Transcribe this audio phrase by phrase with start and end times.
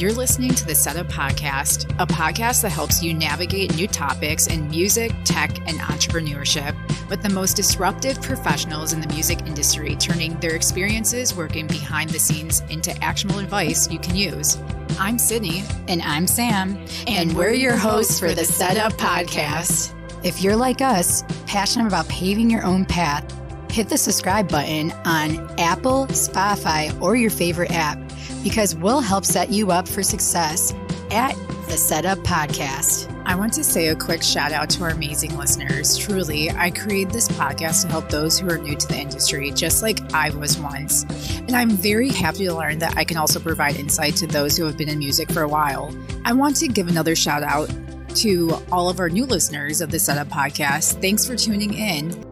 [0.00, 4.66] You're listening to the Setup Podcast, a podcast that helps you navigate new topics in
[4.70, 6.74] music, tech, and entrepreneurship
[7.10, 12.18] with the most disruptive professionals in the music industry, turning their experiences working behind the
[12.18, 14.56] scenes into actionable advice you can use.
[14.98, 15.64] I'm Sydney.
[15.86, 16.78] And I'm Sam.
[17.06, 19.94] And, and we're your hosts for the Setup Podcast.
[20.24, 23.30] If you're like us, passionate about paving your own path,
[23.70, 27.98] hit the subscribe button on Apple, Spotify, or your favorite app
[28.42, 30.74] because we'll help set you up for success
[31.10, 31.34] at
[31.66, 33.08] the Setup Podcast.
[33.26, 35.96] I want to say a quick shout out to our amazing listeners.
[35.96, 39.82] Truly, I created this podcast to help those who are new to the industry, just
[39.82, 41.04] like I was once.
[41.38, 44.64] And I'm very happy to learn that I can also provide insight to those who
[44.64, 45.94] have been in music for a while.
[46.24, 47.70] I want to give another shout out
[48.16, 51.00] to all of our new listeners of the Setup Podcast.
[51.00, 52.29] Thanks for tuning in.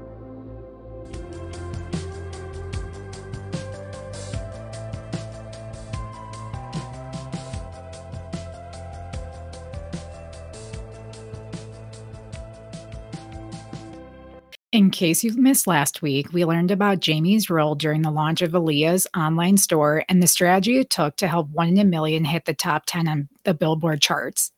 [14.79, 18.53] In case you've missed last week, we learned about Jamie's role during the launch of
[18.53, 22.45] Aaliyah's online store and the strategy it took to help One in a Million hit
[22.45, 24.53] the top 10 on the Billboard charts.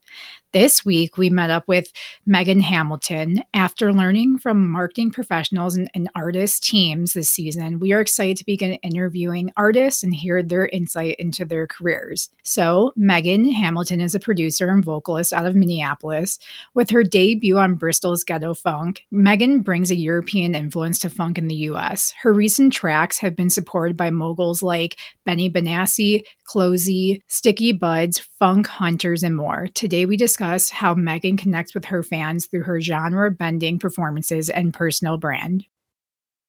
[0.53, 1.93] This week, we met up with
[2.27, 3.45] Megan Hamilton.
[3.55, 8.45] After learning from marketing professionals and, and artist teams this season, we are excited to
[8.45, 12.31] begin interviewing artists and hear their insight into their careers.
[12.43, 16.41] So, Megan Hamilton is a producer and vocalist out of Minneapolis.
[16.75, 21.47] With her debut on Bristol's Ghetto Funk, Megan brings a European influence to funk in
[21.47, 22.12] the US.
[22.21, 28.67] Her recent tracks have been supported by moguls like Benny Benassi, CloZee, Sticky Buds, Funk
[28.67, 29.69] Hunters, and more.
[29.75, 30.39] Today, we discuss
[30.70, 35.64] how Megan connects with her fans through her genre bending performances and personal brand.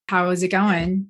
[0.07, 1.07] How is it going?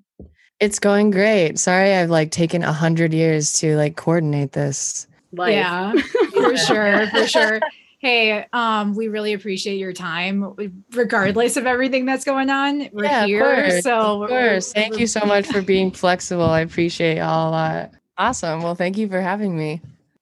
[0.60, 1.58] It's going great.
[1.58, 5.08] Sorry, I've like taken a hundred years to like coordinate this.
[5.34, 5.54] Life.
[5.54, 5.94] Yeah,
[6.34, 7.60] for sure, for sure.
[8.00, 10.56] Hey, um, we really appreciate your time,
[10.94, 12.90] regardless of everything that's going on.
[12.92, 14.74] We're yeah, here, of course, so of course.
[14.74, 16.46] Thank you so much for being flexible.
[16.46, 17.92] I appreciate y'all a lot.
[18.18, 18.62] Awesome.
[18.62, 19.82] Well, thank you for having me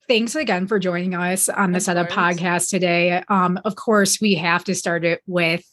[0.10, 2.18] thanks again for joining us on the of Setup course.
[2.20, 3.24] podcast today.
[3.30, 5.64] Um, of course, we have to start it with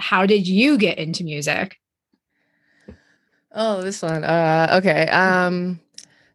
[0.00, 1.78] how did you get into music?
[3.52, 4.24] Oh, this one.
[4.24, 5.06] Uh, okay.
[5.06, 5.80] Um,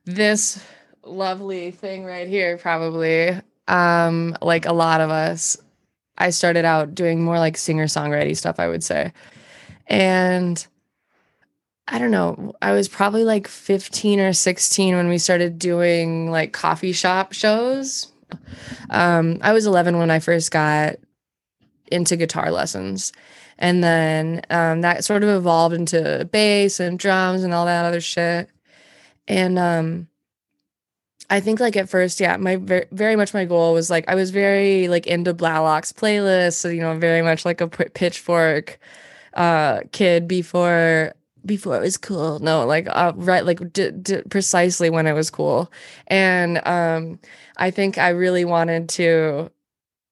[0.06, 0.64] this
[1.03, 3.38] lovely thing right here, probably.
[3.68, 5.58] Um, like a lot of us,
[6.18, 9.12] I started out doing more like singer songwriting stuff, I would say.
[9.88, 10.66] And
[11.91, 12.53] I don't know.
[12.61, 18.11] I was probably like 15 or 16 when we started doing like coffee shop shows.
[18.91, 20.97] Um, I was 11 when I first got
[21.91, 23.11] into guitar lessons.
[23.57, 28.01] And then um, that sort of evolved into bass and drums and all that other
[28.01, 28.49] shit.
[29.28, 30.07] And um,
[31.29, 34.16] I think like at first, yeah, my very, very much my goal was like I
[34.16, 38.79] was very like into Blalock's playlist, so you know, very much like a pitchfork
[39.35, 41.13] uh kid before
[41.45, 42.39] before it was cool.
[42.39, 45.72] No, like uh, right, like d- d- precisely when it was cool.
[46.07, 47.19] And um,
[47.57, 49.51] I think I really wanted to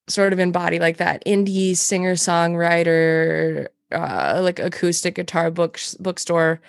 [0.07, 6.61] sort of embody like that indie singer songwriter, uh, like acoustic guitar book bookstore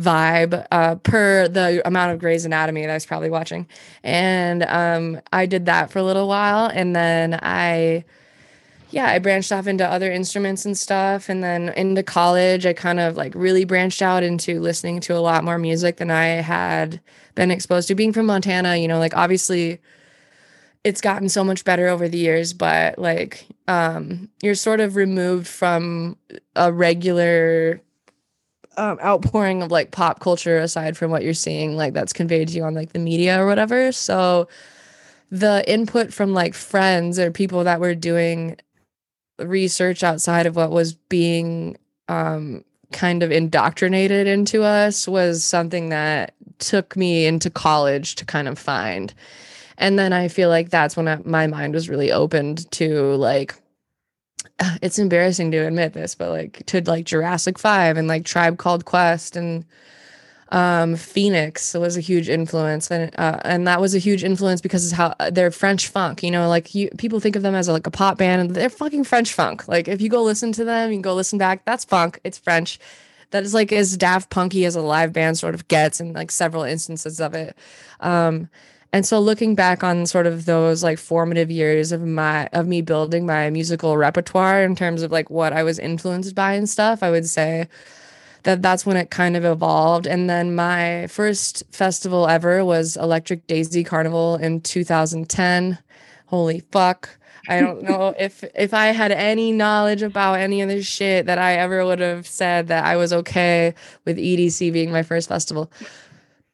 [0.00, 3.66] vibe uh, per the amount of Grey's Anatomy that I was probably watching.
[4.02, 8.04] And um, I did that for a little while, and then I
[8.92, 11.28] yeah, I branched off into other instruments and stuff.
[11.28, 15.18] And then into college, I kind of like really branched out into listening to a
[15.20, 17.00] lot more music than I had
[17.34, 17.94] been exposed to.
[17.94, 19.80] Being from Montana, you know, like obviously
[20.84, 25.46] it's gotten so much better over the years, but like um, you're sort of removed
[25.46, 26.16] from
[26.54, 27.80] a regular
[28.76, 32.54] um, outpouring of like pop culture aside from what you're seeing, like that's conveyed to
[32.54, 33.90] you on like the media or whatever.
[33.92, 34.48] So
[35.30, 38.58] the input from like friends or people that were doing
[39.38, 41.76] research outside of what was being
[42.08, 48.48] um, kind of indoctrinated into us was something that took me into college to kind
[48.48, 49.12] of find.
[49.78, 53.54] And then I feel like that's when I, my mind was really opened to like,
[54.82, 58.84] it's embarrassing to admit this, but like to like Jurassic 5 and like Tribe Called
[58.84, 59.64] Quest and
[60.52, 64.92] um, Phoenix was a huge influence, and uh, and that was a huge influence because
[64.92, 66.22] how uh, they're French funk.
[66.22, 68.50] You know, like you people think of them as a, like a pop band, and
[68.54, 69.66] they're fucking French funk.
[69.66, 71.64] Like if you go listen to them, you can go listen back.
[71.64, 72.20] That's funk.
[72.22, 72.78] It's French.
[73.30, 76.30] That is like as Daft Punky as a live band sort of gets, in like
[76.30, 77.56] several instances of it.
[78.00, 78.50] Um,
[78.92, 82.82] and so looking back on sort of those like formative years of my of me
[82.82, 87.02] building my musical repertoire in terms of like what I was influenced by and stuff,
[87.02, 87.68] I would say
[88.44, 90.06] that that's when it kind of evolved.
[90.06, 95.78] And then my first festival ever was Electric Daisy Carnival in 2010.
[96.26, 97.10] Holy fuck.
[97.48, 101.38] I don't know if if I had any knowledge about any of this shit that
[101.38, 103.74] I ever would have said that I was okay
[104.04, 105.70] with EDC being my first festival.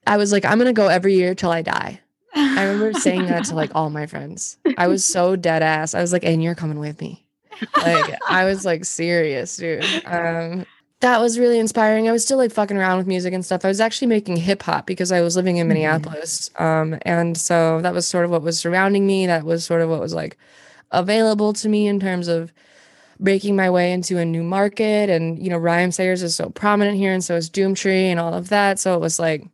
[0.07, 2.01] I was like, I'm gonna go every year till I die.
[2.35, 4.59] I remember saying that to like all my friends.
[4.77, 5.95] I was so dead ass.
[5.95, 7.25] I was like, and you're coming with me.
[7.77, 9.85] Like I was like serious, dude.
[10.07, 10.65] Um
[11.01, 12.09] that was really inspiring.
[12.09, 13.65] I was still like fucking around with music and stuff.
[13.65, 15.75] I was actually making hip hop because I was living in mm-hmm.
[15.75, 16.51] Minneapolis.
[16.57, 19.27] Um and so that was sort of what was surrounding me.
[19.27, 20.37] That was sort of what was like
[20.91, 22.53] available to me in terms of
[23.21, 25.11] breaking my way into a new market.
[25.11, 28.49] And, you know, Rhymesayers is so prominent here, and so is Doomtree and all of
[28.49, 28.79] that.
[28.79, 29.47] So it was like,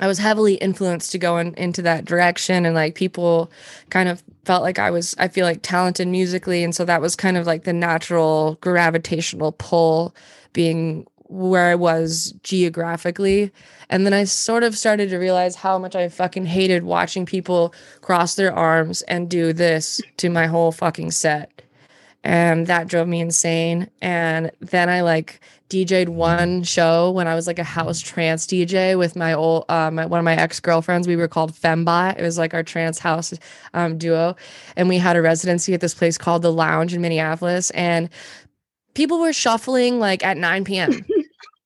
[0.00, 2.64] I was heavily influenced to go in, into that direction.
[2.64, 3.52] And like people
[3.90, 6.64] kind of felt like I was, I feel like talented musically.
[6.64, 10.14] And so that was kind of like the natural gravitational pull
[10.52, 13.50] being where I was geographically.
[13.88, 17.74] And then I sort of started to realize how much I fucking hated watching people
[18.02, 21.62] cross their arms and do this to my whole fucking set.
[22.24, 23.90] And that drove me insane.
[24.00, 25.40] And then I like
[25.72, 29.96] DJ'd one show when I was like a house trance DJ with my old um
[29.96, 31.08] one of my ex-girlfriends.
[31.08, 32.18] We were called Fembot.
[32.18, 33.32] It was like our trance house
[33.72, 34.36] um duo.
[34.76, 37.70] And we had a residency at this place called the Lounge in Minneapolis.
[37.70, 38.10] And
[38.94, 41.04] people were shuffling like at 9 p.m.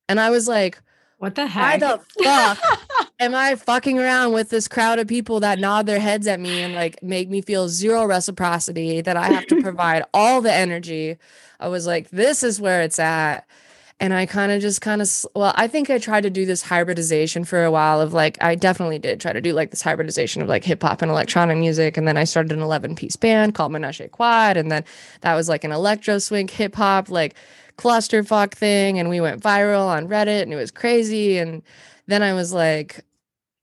[0.09, 0.81] And I was like,
[1.17, 1.81] what the heck?
[1.81, 5.99] Why the fuck am I fucking around with this crowd of people that nod their
[5.99, 10.03] heads at me and like make me feel zero reciprocity that I have to provide
[10.13, 11.17] all the energy?
[11.59, 13.47] I was like, this is where it's at.
[13.99, 16.61] And I kind of just kind of, well, I think I tried to do this
[16.61, 20.43] hybridization for a while of like, I definitely did try to do like this hybridization
[20.43, 21.97] of like hip hop and electronic music.
[21.97, 24.55] And then I started an 11 piece band called Menage Quad.
[24.55, 24.85] And then
[25.21, 27.35] that was like an electro swing hip hop, like,
[27.77, 31.37] clusterfuck thing and we went viral on Reddit and it was crazy.
[31.37, 31.61] And
[32.07, 33.05] then I was like,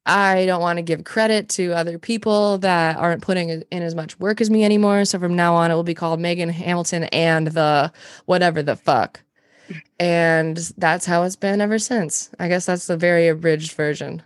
[0.06, 4.18] I don't want to give credit to other people that aren't putting in as much
[4.20, 5.04] work as me anymore.
[5.04, 7.92] So from now on, it will be called Megan Hamilton and the
[8.26, 9.20] whatever the fuck.
[9.98, 12.30] And that's how it's been ever since.
[12.38, 14.22] I guess that's the very abridged version.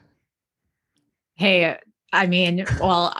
[1.34, 1.78] Hey,
[2.12, 3.18] I mean, well,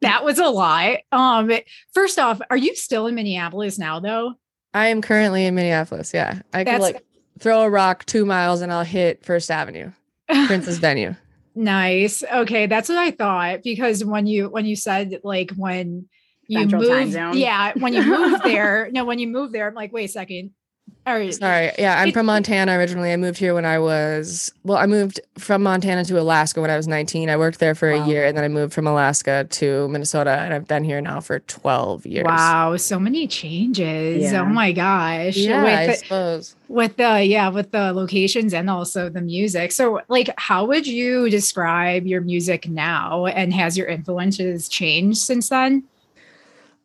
[0.00, 1.02] that was a lie.
[1.12, 1.50] Um,
[1.92, 4.34] first off, are you still in Minneapolis now, though?
[4.74, 6.12] I am currently in Minneapolis.
[6.14, 6.40] Yeah.
[6.52, 7.04] I could like
[7.38, 9.92] throw a rock two miles and I'll hit First Avenue,
[10.46, 11.14] Prince's Venue.
[11.54, 12.22] Nice.
[12.22, 12.66] Okay.
[12.66, 16.08] That's what I thought because when you, when you said like when
[16.46, 19.92] you Central moved, yeah, when you moved there, no, when you moved there, I'm like,
[19.92, 20.52] wait a second,
[21.08, 21.72] Sorry.
[21.78, 23.12] Yeah, I'm from Montana originally.
[23.12, 26.76] I moved here when I was well, I moved from Montana to Alaska when I
[26.76, 27.30] was 19.
[27.30, 28.04] I worked there for wow.
[28.04, 31.20] a year and then I moved from Alaska to Minnesota and I've been here now
[31.20, 32.24] for 12 years.
[32.24, 34.26] Wow, so many changes.
[34.26, 34.42] Oh yeah.
[34.42, 35.36] Oh my gosh.
[35.36, 36.56] Yeah, with I the, suppose.
[36.68, 39.72] With the yeah, with the locations and also the music.
[39.72, 45.48] So like how would you describe your music now and has your influences changed since
[45.48, 45.84] then?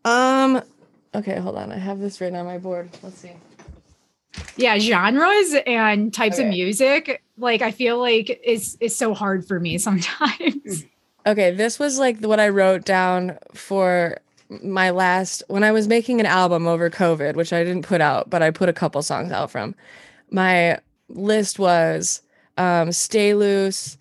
[0.06, 0.62] Um
[1.14, 1.74] okay, hold on.
[1.74, 2.90] I have this written on my board.
[3.04, 3.32] Let's see
[4.58, 6.48] yeah genres and types okay.
[6.48, 10.86] of music like i feel like is is so hard for me sometimes
[11.26, 14.18] okay this was like what i wrote down for
[14.62, 18.30] my last when i was making an album over covid which i didn't put out
[18.30, 19.74] but i put a couple songs out from
[20.30, 20.78] my
[21.10, 22.22] list was
[22.58, 23.98] um stay loose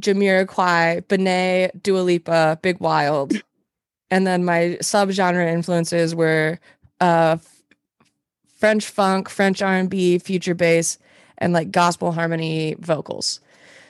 [0.00, 3.32] jamiroquai benet dua lipa big wild
[4.10, 6.58] and then my subgenre influences were
[7.00, 7.36] uh
[8.60, 10.98] French funk, French R&B, future bass,
[11.38, 13.40] and like gospel harmony vocals.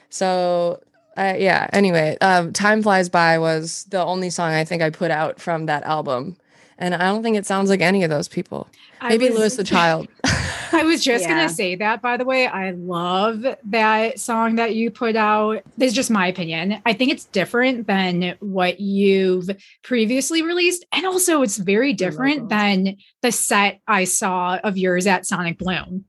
[0.08, 0.80] So
[1.16, 1.68] uh, yeah.
[1.72, 5.66] Anyway, um, "Time Flies By" was the only song I think I put out from
[5.66, 6.36] that album,
[6.80, 8.66] and I don't think it sounds like any of those people.
[9.02, 10.08] Maybe was, Louis the Child.
[10.72, 11.28] I was just yeah.
[11.28, 12.00] gonna say that.
[12.00, 15.62] By the way, I love that song that you put out.
[15.76, 16.80] This is just my opinion.
[16.86, 19.50] I think it's different than what you've
[19.82, 25.26] previously released, and also it's very different than the set I saw of yours at
[25.26, 26.04] Sonic Bloom.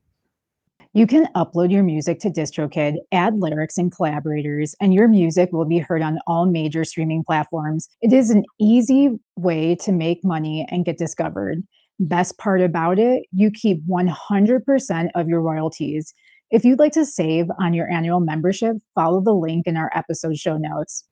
[0.94, 5.64] You can upload your music to DistroKid, add lyrics and collaborators, and your music will
[5.64, 7.88] be heard on all major streaming platforms.
[8.02, 11.62] It is an easy way to make money and get discovered.
[11.98, 16.12] Best part about it, you keep 100% of your royalties.
[16.50, 20.36] If you'd like to save on your annual membership, follow the link in our episode
[20.36, 21.04] show notes.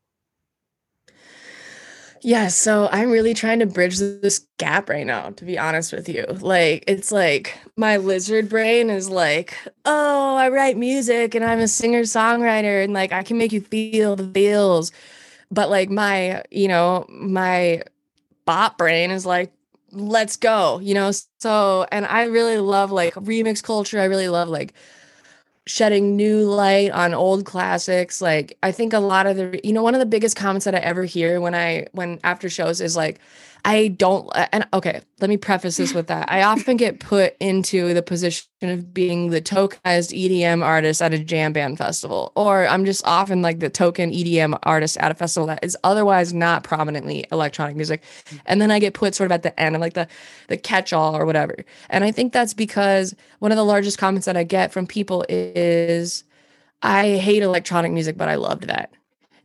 [2.23, 6.07] Yeah, so I'm really trying to bridge this gap right now, to be honest with
[6.07, 6.25] you.
[6.41, 11.69] Like, it's like my lizard brain is like, oh, I write music and I'm a
[11.69, 14.93] singer songwriter and like I can make you feel the feels.
[15.50, 17.83] But like my, you know, my
[18.47, 19.53] bot brain is like,
[19.93, 21.12] let's go, you know?
[21.41, 24.00] So, and I really love like remix culture.
[24.00, 24.75] I really love like
[25.71, 28.21] shedding new light on old classics.
[28.21, 30.75] Like I think a lot of the you know one of the biggest comments that
[30.75, 33.21] I ever hear when I when after shows is like
[33.64, 36.31] I don't uh, and okay, let me preface this with that.
[36.31, 41.19] I often get put into the position of being the tokenized EDM artist at a
[41.19, 45.47] jam band festival or I'm just often like the token EDM artist at a festival
[45.49, 48.02] that is otherwise not prominently electronic music.
[48.47, 50.09] And then I get put sort of at the end of like the
[50.49, 51.57] the catch-all or whatever.
[51.88, 55.25] And I think that's because one of the largest comments that I get from people
[55.29, 56.25] is
[56.83, 58.90] I hate electronic music but I loved that.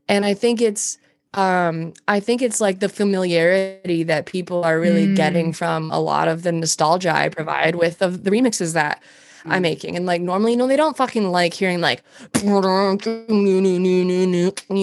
[0.08, 0.98] And I think it's
[1.36, 5.16] um i think it's like the familiarity that people are really mm.
[5.16, 9.02] getting from a lot of the nostalgia i provide with the, the remixes that
[9.44, 9.52] mm.
[9.52, 9.96] i'm making.
[9.96, 12.04] And like normally you know they don't fucking like hearing like
[12.44, 12.48] you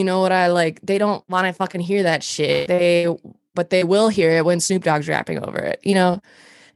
[0.04, 0.80] know what i like?
[0.82, 2.68] They don't want to fucking hear that shit.
[2.68, 3.06] They
[3.54, 6.20] but they will hear it when snoop dogg's rapping over it you know?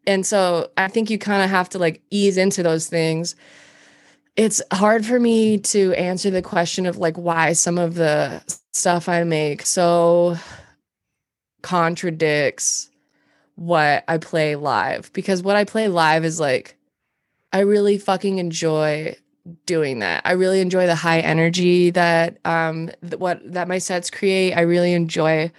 [0.06, 3.36] And so i think you kind of have to like ease into those things
[4.36, 9.08] it's hard for me to answer the question of like why some of the stuff
[9.08, 10.36] I make so
[11.62, 12.90] contradicts
[13.54, 16.76] what I play live because what I play live is like
[17.52, 19.16] I really fucking enjoy
[19.64, 20.22] doing that.
[20.24, 24.52] I really enjoy the high energy that um th- what that my sets create.
[24.52, 25.50] I really enjoy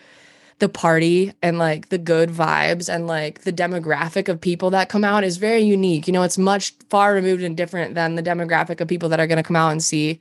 [0.60, 5.04] the party and like the good vibes and like the demographic of people that come
[5.04, 6.08] out is very unique.
[6.08, 9.28] You know, it's much far removed and different than the demographic of people that are
[9.28, 10.20] going to come out and see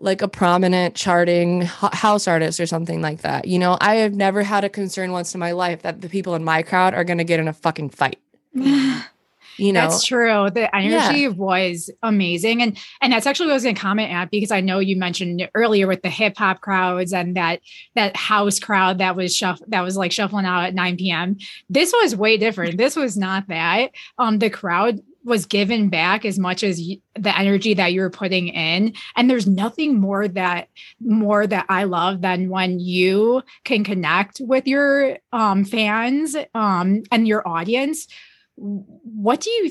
[0.00, 3.46] like a prominent charting house artist or something like that.
[3.46, 6.34] You know, I have never had a concern once in my life that the people
[6.34, 8.18] in my crowd are going to get in a fucking fight.
[9.58, 9.82] you know?
[9.82, 10.48] That's true.
[10.50, 11.28] The energy yeah.
[11.28, 14.60] was amazing and and that's actually what i was going to comment at because i
[14.60, 17.60] know you mentioned earlier with the hip hop crowds and that
[17.94, 21.36] that house crowd that was shuff that was like shuffling out at 9 p.m
[21.68, 22.78] this was way different.
[22.78, 23.90] This was not that.
[24.18, 28.46] Um the crowd was given back as much as the energy that you were putting
[28.48, 30.68] in and there's nothing more that
[31.00, 37.26] more that i love than when you can connect with your um, fans um, and
[37.26, 38.06] your audience
[38.56, 39.70] what do you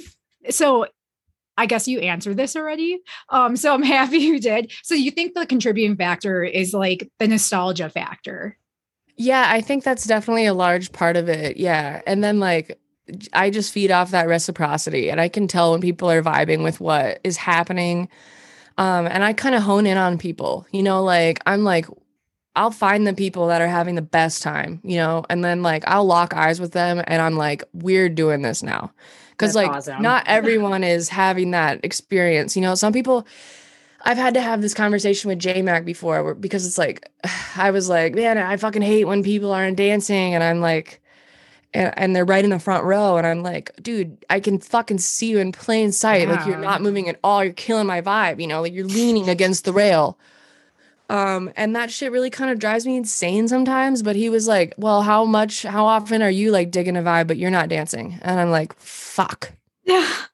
[0.49, 0.85] so
[1.57, 2.99] I guess you answered this already.
[3.29, 4.71] Um, so I'm happy you did.
[4.83, 8.57] So you think the contributing factor is like the nostalgia factor?
[9.17, 11.57] Yeah, I think that's definitely a large part of it.
[11.57, 12.01] Yeah.
[12.05, 12.77] And then like
[13.33, 16.81] I just feed off that reciprocity and I can tell when people are vibing with
[16.81, 18.09] what is happening.
[18.77, 21.85] Um, and I kind of hone in on people, you know, like I'm like,
[22.55, 25.83] I'll find the people that are having the best time, you know, and then like
[25.87, 28.91] I'll lock eyes with them and I'm like, we're doing this now.
[29.37, 30.01] Cause like awesome.
[30.01, 32.55] not everyone is having that experience.
[32.55, 33.27] You know, some people
[34.03, 37.09] I've had to have this conversation with J Mac before because it's like
[37.57, 41.01] I was like, man, I fucking hate when people aren't dancing and I'm like
[41.73, 44.99] and, and they're right in the front row and I'm like, dude, I can fucking
[44.99, 46.27] see you in plain sight.
[46.27, 46.35] Yeah.
[46.35, 47.43] Like you're not moving at all.
[47.43, 50.17] You're killing my vibe, you know, like you're leaning against the rail.
[51.09, 54.01] Um, and that shit really kind of drives me insane sometimes.
[54.01, 57.27] But he was like, Well, how much, how often are you like digging a vibe,
[57.27, 58.19] but you're not dancing?
[58.21, 59.51] And I'm like, fuck.
[59.83, 60.11] Yeah.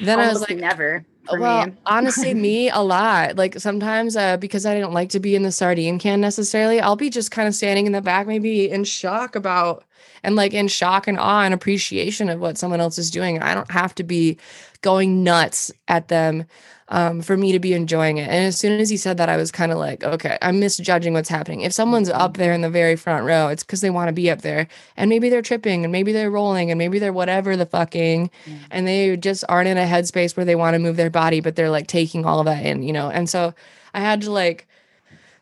[0.00, 1.04] Then Almost I was like, never.
[1.32, 1.72] well, me.
[1.86, 3.36] honestly, me a lot.
[3.36, 6.94] Like sometimes, uh, because I don't like to be in the sardine can necessarily, I'll
[6.96, 9.84] be just kind of standing in the back, maybe in shock about
[10.22, 13.42] and like in shock and awe and appreciation of what someone else is doing.
[13.42, 14.38] I don't have to be
[14.82, 16.44] going nuts at them
[16.88, 18.28] um, for me to be enjoying it.
[18.28, 21.12] And as soon as he said that, I was kind of like, okay, I'm misjudging
[21.12, 21.62] what's happening.
[21.62, 24.30] If someone's up there in the very front row, it's because they want to be
[24.30, 24.68] up there.
[24.96, 28.58] And maybe they're tripping and maybe they're rolling and maybe they're whatever the fucking, mm.
[28.70, 31.56] and they just aren't in a headspace where they want to move their body, but
[31.56, 33.10] they're like taking all of that in, you know?
[33.10, 33.54] And so
[33.94, 34.67] I had to like,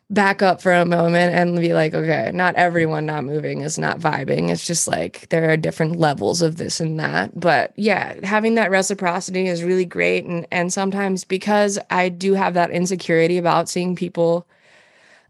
[0.09, 3.99] back up for a moment and be like, okay, not everyone not moving is not
[3.99, 4.49] vibing.
[4.49, 7.37] It's just like there are different levels of this and that.
[7.37, 10.25] But yeah, having that reciprocity is really great.
[10.25, 14.47] And and sometimes because I do have that insecurity about seeing people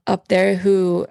[0.08, 1.08] up there who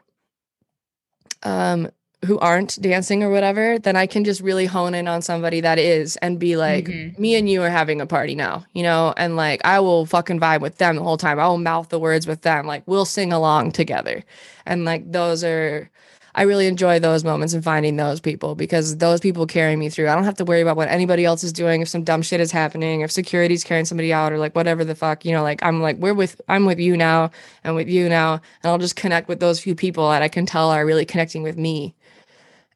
[1.43, 1.89] um
[2.25, 5.79] who aren't dancing or whatever, then I can just really hone in on somebody that
[5.79, 7.21] is and be like, mm-hmm.
[7.21, 10.41] me and you are having a party now, you know, and like I will fucking
[10.41, 11.39] vibe with them the whole time.
[11.39, 12.67] I will mouth the words with them.
[12.67, 14.25] Like we'll sing along together.
[14.65, 15.91] And like those are
[16.37, 20.09] I really enjoy those moments and finding those people because those people carry me through.
[20.09, 22.41] I don't have to worry about what anybody else is doing, if some dumb shit
[22.41, 25.63] is happening, if security's carrying somebody out or like whatever the fuck, you know, like
[25.63, 27.31] I'm like, we're with, I'm with you now
[27.65, 28.35] and with you now.
[28.35, 31.43] And I'll just connect with those few people that I can tell are really connecting
[31.43, 31.95] with me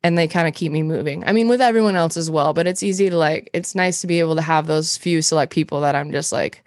[0.03, 1.25] and they kind of keep me moving.
[1.25, 4.07] I mean, with everyone else as well, but it's easy to like, it's nice to
[4.07, 6.65] be able to have those few select people that I'm just like,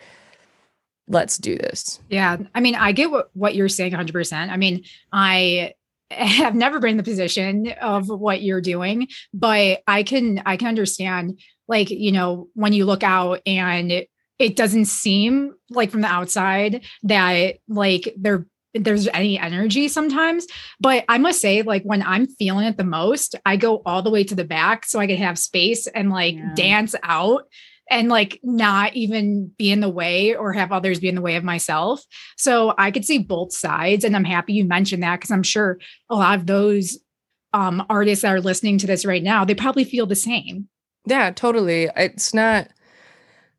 [1.07, 1.99] let's do this.
[2.09, 2.37] Yeah.
[2.53, 4.49] I mean, I get what, what you're saying 100%.
[4.49, 5.73] I mean, I
[6.11, 10.67] have never been in the position of what you're doing, but I can, I can
[10.67, 14.05] understand like, you know, when you look out and
[14.39, 20.47] it doesn't seem like from the outside that like they're there's any energy sometimes.
[20.79, 24.09] But I must say, like when I'm feeling it the most, I go all the
[24.09, 26.53] way to the back so I can have space and like Yeah.
[26.55, 27.43] dance out
[27.91, 31.35] and like not even be in the way or have others be in the way
[31.35, 32.01] of myself.
[32.37, 34.03] So I could see both sides.
[34.03, 36.97] And I'm happy you mentioned that because I'm sure a lot of those
[37.53, 40.69] um, artists that are listening to this right now, they probably feel the same.
[41.05, 41.89] Yeah, totally.
[41.95, 42.69] It's not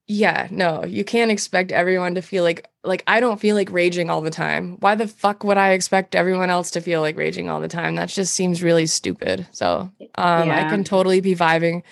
[0.07, 4.11] yeah, no, you can't expect everyone to feel like like I don't feel like raging
[4.11, 4.77] all the time.
[4.81, 7.95] Why the fuck would I expect everyone else to feel like raging all the time?
[7.97, 9.47] That just seems really stupid.
[9.53, 11.83] So, um I can totally be vibing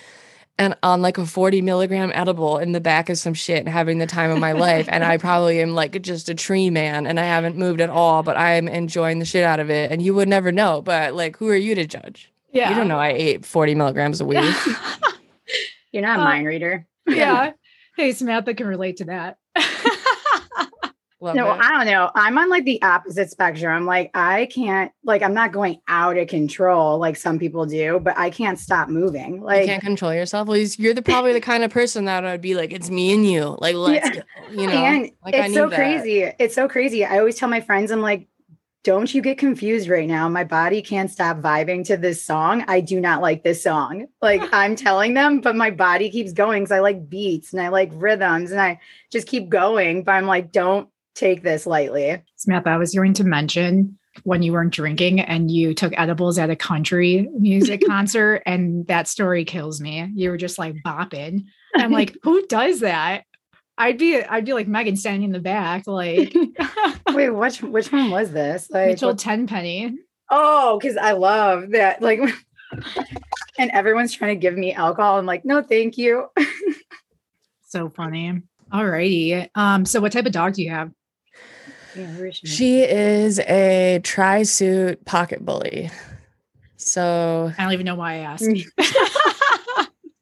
[0.59, 3.97] and on like a 40 milligram edible in the back of some shit and having
[3.97, 4.87] the time of my life.
[4.91, 8.23] And I probably am like just a tree man and I haven't moved at all,
[8.23, 9.91] but I am enjoying the shit out of it.
[9.91, 10.83] And you would never know.
[10.83, 12.31] But like, who are you to judge?
[12.53, 12.69] Yeah.
[12.69, 14.55] You don't know I ate 40 milligrams a week.
[15.93, 16.87] You're not a Uh, mind reader.
[17.07, 17.53] yeah.
[17.97, 19.37] Hey, Samantha can relate to that.
[21.21, 21.61] Love No, it.
[21.61, 22.11] I don't know.
[22.17, 23.87] I'm on like the opposite spectrum.
[23.87, 28.19] Like I can't like I'm not going out of control like some people do, but
[28.19, 29.35] I can't stop moving.
[29.35, 30.49] you Like can't control yourself.
[30.49, 33.25] Well, you're the probably the kind of person that I'd be like, it's me and
[33.25, 33.57] you.
[33.61, 34.23] Like, let's Yeah.
[34.23, 34.51] go.
[34.51, 35.77] You know, and like I it's so that.
[35.77, 36.23] crazy.
[36.41, 37.05] It's so crazy.
[37.05, 38.27] I always tell my friends, I'm like,
[38.85, 40.29] don't you get confused right now.
[40.29, 42.65] My body can't stop vibing to this song.
[42.67, 44.07] I do not like this song.
[44.21, 47.69] Like I'm telling them, but my body keeps going because I like beats and I
[47.69, 50.03] like rhythms and I just keep going.
[50.03, 52.23] But I'm like, don't take this lightly.
[52.37, 56.51] Samantha, I was going to mention when you weren't drinking and you took edibles at
[56.51, 60.11] a country music concert, and that story kills me.
[60.15, 61.45] You were just like bopping.
[61.77, 63.25] I'm like, who does that?
[63.83, 66.33] I'd be, I'd be like Megan standing in the back, like
[67.11, 68.71] Wait, which which one was this?
[68.71, 69.99] Like Mitchell what- Tenpenny.
[70.31, 72.01] Oh, because I love that.
[72.01, 72.21] Like,
[73.59, 75.19] and everyone's trying to give me alcohol.
[75.19, 76.29] I'm like, no, thank you.
[77.67, 78.43] So funny.
[78.71, 79.49] All righty.
[79.55, 80.91] Um, so what type of dog do you have?
[82.35, 85.91] She is a tri suit pocket bully.
[86.77, 88.45] So, I don't even know why I asked.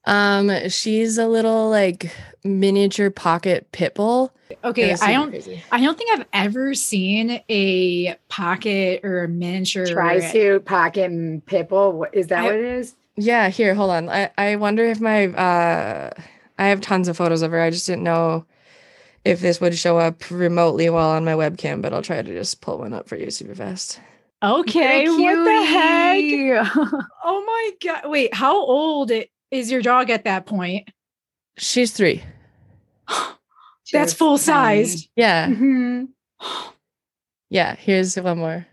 [0.05, 4.33] um, she's a little like miniature pocket pit bull.
[4.65, 5.63] Okay, I don't crazy.
[5.71, 12.07] I don't think I've ever seen a pocket or a miniature Tri-suit pocket and pitbull.
[12.13, 12.41] Is that?
[12.41, 12.95] I- what it is?
[13.17, 14.09] Yeah, here, hold on.
[14.09, 16.11] I, I wonder if my uh
[16.59, 17.61] I have tons of photos of her.
[17.61, 18.47] I just didn't know
[19.25, 22.61] if this would show up remotely while on my webcam, but I'll try to just
[22.61, 24.01] pull one up for you super fast.
[24.43, 27.03] Okay, what the heck?
[27.25, 28.11] Oh my god.
[28.11, 29.13] Wait, how old
[29.51, 30.89] is your dog at that point?
[31.61, 32.25] She's three.
[33.93, 35.09] That's full sized.
[35.17, 35.47] Yeah.
[35.49, 36.09] Mhm.
[37.51, 37.75] Yeah.
[37.77, 38.67] Here's one more.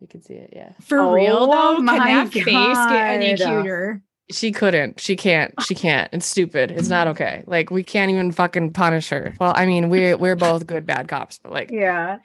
[0.00, 0.50] You can see it.
[0.54, 0.72] Yeah.
[0.80, 1.76] For Oh real though?
[1.76, 4.02] Can that face get any cuter?
[4.30, 5.00] She couldn't.
[5.00, 5.52] She can't.
[5.62, 6.08] She can't.
[6.12, 6.70] It's stupid.
[6.70, 7.42] It's not okay.
[7.46, 9.34] Like we can't even fucking punish her.
[9.40, 12.18] Well, I mean, we're we're both good bad cops, but like Yeah.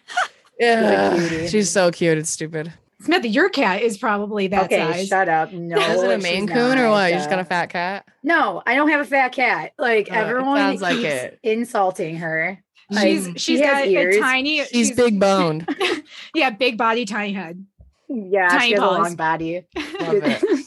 [0.60, 2.18] yeah, she's so cute.
[2.20, 2.72] It's stupid.
[3.02, 5.08] Samantha, your cat is probably that okay, size.
[5.08, 5.52] shut up.
[5.54, 5.78] No.
[5.78, 6.92] Is it a she's Maine Coon or not.
[6.92, 7.12] what?
[7.12, 8.06] You just got a fat cat?
[8.24, 9.74] No, I don't have a fat cat.
[9.78, 11.40] Like Uh, everyone sounds like it.
[11.44, 12.62] insulting her.
[12.92, 14.16] She's Like, she's she has got ears.
[14.16, 15.68] a tiny She's big boned.
[16.36, 17.66] yeah, big body, tiny head.
[18.08, 18.98] Yeah, Tiny she has paws.
[18.98, 19.66] a long body.
[20.00, 20.44] Love it.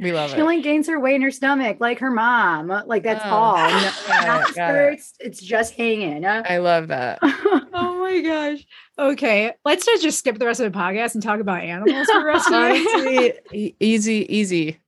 [0.00, 0.40] We love She it.
[0.40, 2.66] only gains her weight in her stomach, like her mom.
[2.86, 3.56] Like that's Oh, all.
[3.56, 3.92] No,
[4.56, 5.00] not it.
[5.20, 6.26] It's just hanging.
[6.26, 7.18] I love that.
[7.76, 8.64] Oh my gosh.
[8.98, 12.24] Okay, let's just skip the rest of the podcast and talk about animals for the
[12.26, 14.78] rest of the e- easy, easy.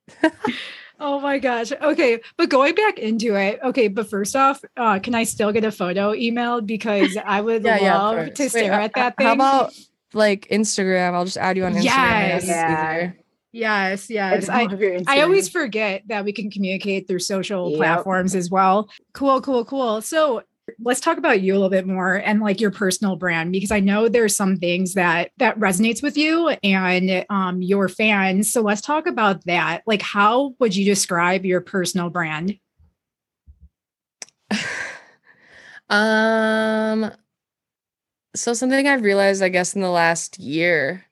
[1.00, 1.72] Oh my gosh.
[1.72, 2.20] Okay.
[2.36, 3.58] But going back into it.
[3.64, 3.88] Okay.
[3.88, 6.66] But first off, uh, can I still get a photo emailed?
[6.66, 7.98] Because I would Yeah, yeah.
[7.98, 8.36] love course.
[8.36, 9.26] to Wait, stare uh, at that uh, thing.
[9.26, 9.74] How about
[10.14, 11.14] like Instagram?
[11.14, 11.88] I'll just add you on Instagram.
[11.88, 13.00] I guess it's Yes.
[13.02, 13.16] easier.
[13.56, 14.48] Yes, yes.
[14.48, 14.68] I,
[15.06, 17.78] I always forget that we can communicate through social Yep.
[17.78, 18.90] platforms as well.
[19.14, 20.02] Cool, cool, cool.
[20.02, 20.42] So
[20.80, 23.80] let's talk about you a little bit more and like your personal brand because I
[23.80, 28.52] know there's some things that that resonates with you and um your fans.
[28.52, 29.82] So let's talk about that.
[29.86, 32.58] Like how would you describe your personal brand?
[35.88, 37.12] Um
[38.34, 41.04] so something I've realized I guess in the last year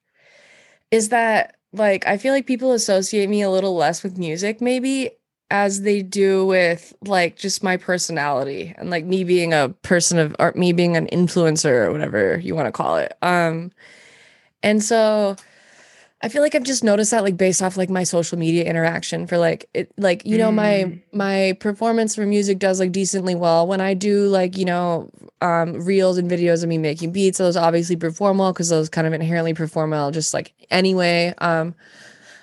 [0.91, 5.11] is that like I feel like people associate me a little less with music maybe
[5.51, 10.35] as they do with like just my personality and like me being a person of
[10.39, 13.17] or me being an influencer or whatever you want to call it.
[13.23, 13.71] Um
[14.63, 15.37] and so
[16.25, 19.27] I feel like I've just noticed that like based off like my social media interaction
[19.27, 21.03] for like it like you know my Mm.
[21.13, 25.11] my performance for music does like decently well when I do like you know
[25.43, 29.07] um reels and videos of me making beats those obviously perform well because those kind
[29.07, 31.75] of inherently perform well just like anyway um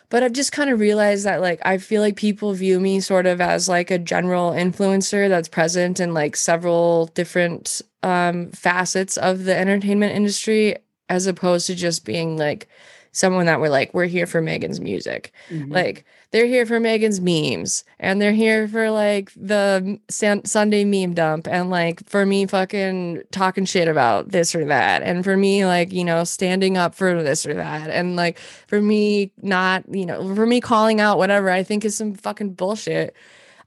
[0.09, 3.25] but I've just kind of realized that like I feel like people view me sort
[3.25, 9.45] of as like a general influencer that's present in like several different um facets of
[9.45, 10.75] the entertainment industry
[11.09, 12.67] as opposed to just being like
[13.13, 15.33] someone that we're like we're here for Megan's music.
[15.49, 15.71] Mhm.
[15.71, 21.13] Like they're here for Megan's memes and they're here for like the Sun- Sunday meme
[21.13, 25.65] dump and like for me fucking talking shit about this or that and for me
[25.65, 30.05] like you know standing up for this or that and like for me not you
[30.05, 33.13] know for me calling out whatever I think is some fucking bullshit.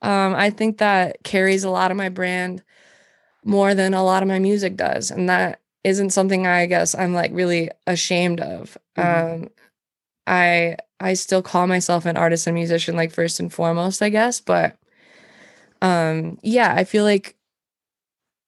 [0.00, 2.62] Um I think that carries a lot of my brand
[3.44, 7.12] more than a lot of my music does and that isn't something I guess I'm
[7.12, 8.78] like really ashamed of.
[8.96, 9.42] Mhm.
[9.44, 9.48] Um
[10.26, 14.40] I I still call myself an artist and musician like first and foremost, I guess,
[14.40, 14.76] but
[15.82, 17.36] um yeah, I feel like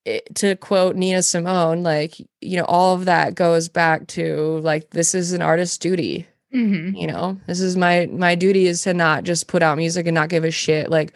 [0.05, 4.91] it, to quote Nina Simone, like you know, all of that goes back to like
[4.91, 7.39] this is an artist's duty, hmm you know.
[7.47, 10.45] This is my my duty is to not just put out music and not give
[10.45, 10.89] a shit.
[10.91, 11.13] Like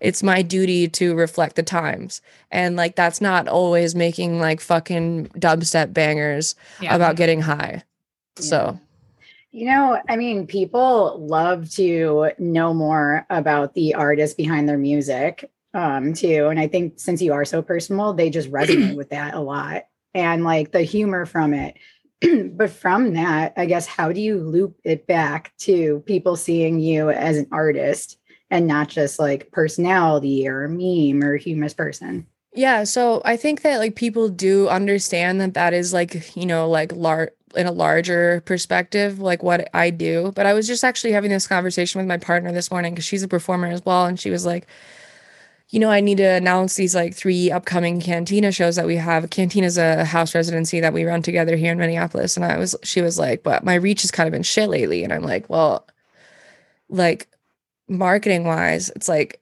[0.00, 2.22] it's my duty to reflect the times.
[2.50, 6.94] And like that's not always making like fucking dubstep bangers Yeah.
[6.96, 7.82] about getting high.
[8.40, 8.78] So
[9.52, 15.50] You know, I mean, people love to know more about the artist behind their music,
[15.74, 16.46] um, too.
[16.46, 19.84] And I think since you are so personal, they just resonate with that a lot
[20.14, 21.76] and like the humor from it.
[22.52, 27.10] but from that, I guess, how do you loop it back to people seeing you
[27.10, 28.18] as an artist
[28.50, 32.26] and not just like personality or meme or humorous person?
[32.52, 36.68] Yeah, so I think that like people do understand that that is like, you know,
[36.68, 40.32] like lar- in a larger perspective, like what I do.
[40.34, 43.22] But I was just actually having this conversation with my partner this morning because she's
[43.22, 44.06] a performer as well.
[44.06, 44.66] And she was like,
[45.70, 49.30] you know, I need to announce these like three upcoming Cantina shows that we have.
[49.30, 52.36] Cantina is a house residency that we run together here in Minneapolis.
[52.36, 55.04] And I was, she was like, but my reach has kind of been shit lately.
[55.04, 55.86] And I'm like, well,
[56.88, 57.28] like
[57.88, 59.40] marketing wise, it's like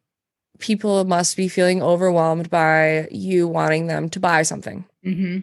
[0.58, 4.84] people must be feeling overwhelmed by you wanting them to buy something.
[5.02, 5.38] hmm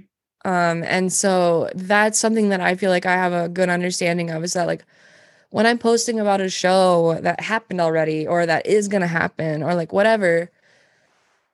[0.45, 4.43] Um, and so that's something that I feel like I have a good understanding of
[4.43, 4.86] is that like
[5.49, 9.73] when I'm posting about a show that happened already or that is gonna happen or
[9.73, 10.51] like whatever,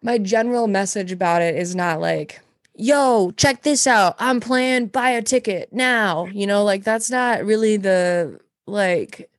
[0.01, 2.41] my general message about it is not like,
[2.75, 4.15] yo, check this out.
[4.19, 6.25] I'm playing buy a ticket now.
[6.25, 9.29] You know, like that's not really the like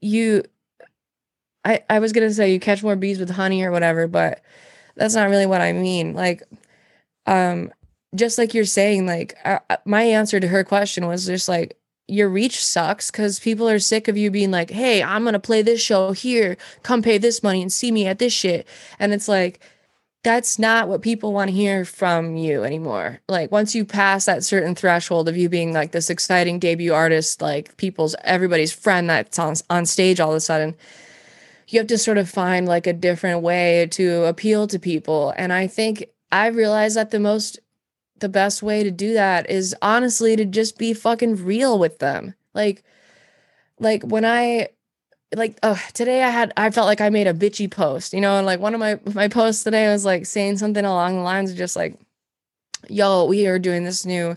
[0.00, 0.44] you
[1.64, 4.42] I, I was gonna say you catch more bees with honey or whatever, but
[4.94, 6.14] that's not really what I mean.
[6.14, 6.44] Like,
[7.26, 7.72] um,
[8.16, 11.76] just like you're saying, like I, my answer to her question was just like
[12.08, 15.62] your reach sucks because people are sick of you being like, "Hey, I'm gonna play
[15.62, 16.56] this show here.
[16.82, 18.66] Come pay this money and see me at this shit."
[18.98, 19.60] And it's like
[20.26, 23.20] that's not what people want to hear from you anymore.
[23.28, 27.40] Like once you pass that certain threshold of you being like this exciting debut artist,
[27.40, 30.74] like people's everybody's friend that's on on stage all of a sudden,
[31.68, 35.32] you have to sort of find like a different way to appeal to people.
[35.36, 37.60] And I think I've realized that the most
[38.20, 42.34] the best way to do that is honestly to just be fucking real with them.
[42.54, 42.82] Like
[43.78, 44.68] like when I
[45.34, 48.36] like oh today I had I felt like I made a bitchy post, you know,
[48.38, 51.50] and like one of my my posts today was like saying something along the lines
[51.50, 51.98] of just like,
[52.88, 54.36] "Yo, we are doing this new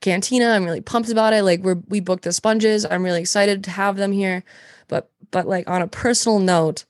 [0.00, 0.46] cantina.
[0.50, 1.44] I'm really pumped about it.
[1.44, 2.84] Like we're we booked the sponges.
[2.84, 4.42] I'm really excited to have them here."
[4.88, 6.84] But but like on a personal note,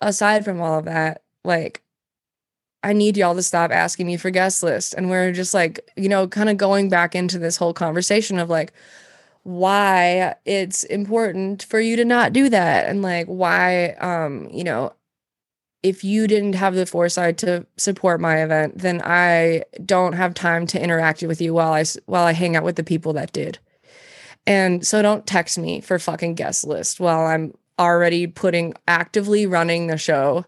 [0.00, 1.82] aside from all of that, like
[2.86, 4.94] I need y'all to stop asking me for guest list.
[4.94, 8.48] And we're just like, you know, kind of going back into this whole conversation of
[8.48, 8.72] like
[9.42, 12.86] why it's important for you to not do that.
[12.86, 14.92] And like why um you know
[15.82, 20.66] if you didn't have the foresight to support my event then i don't have time
[20.66, 23.58] to interact with you while i while i hang out with the people that did.
[24.46, 29.88] And so don't text me for fucking guest list while i'm already putting actively running
[29.88, 30.46] the show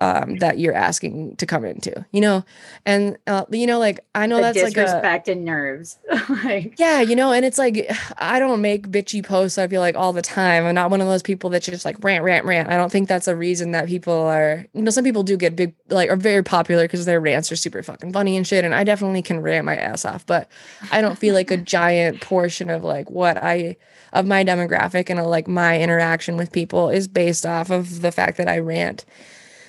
[0.00, 2.44] um that you're asking to come into you know
[2.84, 5.98] and uh, you know like i know the that's like a disrespect and nerves.
[6.44, 9.96] like, yeah, you know, and it's like I don't make bitchy posts, I feel like
[9.96, 10.66] all the time.
[10.66, 12.68] I'm not one of those people that just like rant, rant, rant.
[12.70, 15.56] I don't think that's a reason that people are, you know, some people do get
[15.56, 18.64] big, like, are very popular because their rants are super fucking funny and shit.
[18.64, 20.48] And I definitely can rant my ass off, but
[20.90, 23.76] I don't feel like a giant portion of like what I,
[24.12, 28.12] of my demographic and uh, like my interaction with people is based off of the
[28.12, 29.04] fact that I rant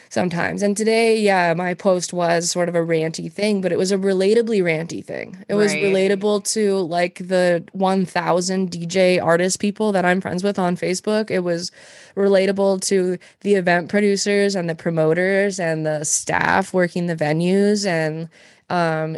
[0.10, 0.62] sometimes.
[0.62, 3.98] And today, yeah, my post was sort of a ranty thing, but it was a
[3.98, 5.44] relatably ranty thing.
[5.50, 10.76] It was relatable to like the 1000 DJ artist people that I'm friends with on
[10.78, 11.30] Facebook.
[11.30, 11.72] It was
[12.16, 18.30] relatable to the event producers and the promoters and the staff working the venues and
[18.70, 19.18] um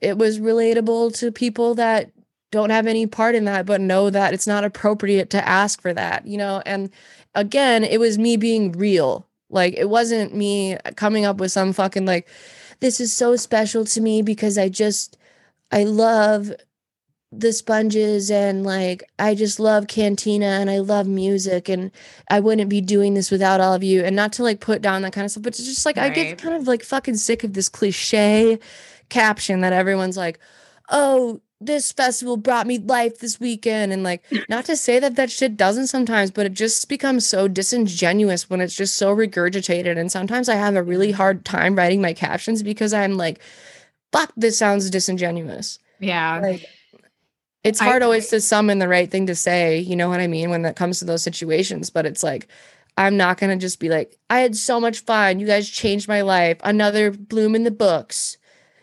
[0.00, 2.10] it was relatable to people that
[2.52, 5.92] don't have any part in that, but know that it's not appropriate to ask for
[5.94, 6.62] that, you know?
[6.64, 6.90] And
[7.34, 9.26] again, it was me being real.
[9.52, 12.28] Like, it wasn't me coming up with some fucking like,
[12.80, 15.16] this is so special to me because I just,
[15.70, 16.50] I love
[17.34, 21.90] the sponges and like I just love cantina and I love music and
[22.28, 24.04] I wouldn't be doing this without all of you.
[24.04, 26.10] And not to like put down that kind of stuff but it's just like I
[26.10, 28.58] get kind of like fucking sick of this cliche
[29.08, 30.38] caption that everyone's like
[30.90, 33.92] oh this festival brought me life this weekend.
[33.92, 37.48] And like not to say that that shit doesn't sometimes but it just becomes so
[37.48, 39.98] disingenuous when it's just so regurgitated.
[39.98, 43.40] And sometimes I have a really hard time writing my captions because I'm like
[44.12, 45.78] fuck this sounds disingenuous.
[45.98, 46.40] Yeah.
[46.40, 46.66] like
[47.64, 50.26] it's I- hard always to summon the right thing to say you know what i
[50.26, 51.90] mean when that comes to those situations.
[51.90, 52.48] But it's like
[52.98, 55.38] i'm not gonna just be like i had so much fun.
[55.40, 56.58] You guys changed my life.
[56.64, 58.36] Another bloom in the books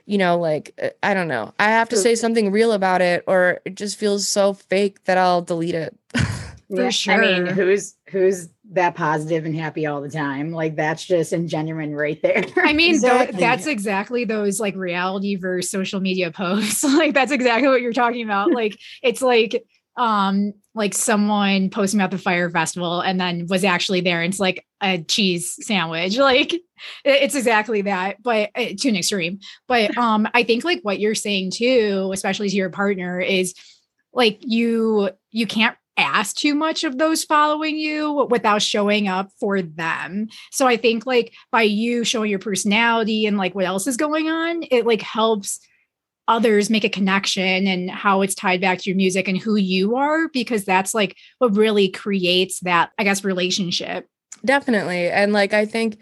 [0.09, 3.23] you know like uh, i don't know i have to say something real about it
[3.27, 5.95] or it just feels so fake that i'll delete it
[6.75, 7.15] For sure.
[7.15, 10.51] I mean, who's who's that positive and happy all the time?
[10.51, 12.45] Like that's just ingenuine right there.
[12.57, 13.39] I mean, tho- Exactly.
[13.39, 16.83] that's exactly those like reality versus social media posts.
[16.83, 18.51] like that's exactly what you're talking about.
[18.51, 19.65] like it's like
[19.99, 24.39] um like someone posting about the fire festival and then was actually there and it's
[24.39, 26.17] like a cheese sandwich.
[26.29, 26.53] Like
[27.03, 29.39] it's exactly that, but uh, to an extreme.
[29.67, 33.53] But um I think like what you're saying too, especially to your partner, is
[34.13, 39.61] like you you can't ask too much of those following you without showing up for
[39.61, 40.29] them.
[40.49, 44.29] So I think like by you showing your personality and like what else is going
[44.29, 45.59] on, it like helps
[46.29, 49.95] others make a connection and how it's tied back to your music and who you
[49.95, 54.07] are because that's like what really creates that I guess relationship.
[54.45, 55.09] Definitely.
[55.09, 55.97] And like I think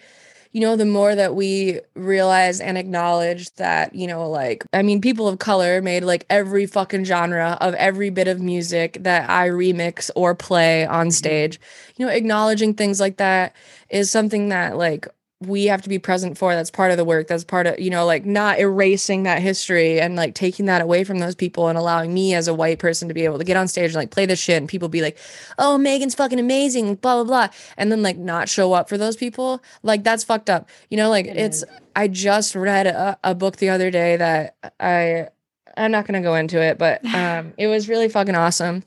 [0.51, 5.01] you know the more that we realize and acknowledge that you know like I mean
[5.01, 9.49] people of color made like every fucking genre of every bit of music that I
[9.49, 11.11] remix or play on mm-hmm.
[11.11, 11.59] stage.
[11.95, 13.55] You know acknowledging things like that
[13.89, 15.07] is something that like
[15.39, 17.91] we have to be present for that's part of the work that's part of you
[17.91, 21.77] know like not erasing that history and like taking that away from those people and
[21.77, 24.09] allowing me as a white person to be able to get on stage and like
[24.09, 25.15] play this shit and people be like
[25.59, 27.47] oh megan's fucking amazing blah blah blah.
[27.77, 30.69] And then like not show up for those people like that's fucked up.
[30.89, 31.65] You know like It it's is.
[31.95, 35.27] i just read a, a book the other day that i
[35.75, 38.83] i'm not gonna go into it but um it was really fucking awesome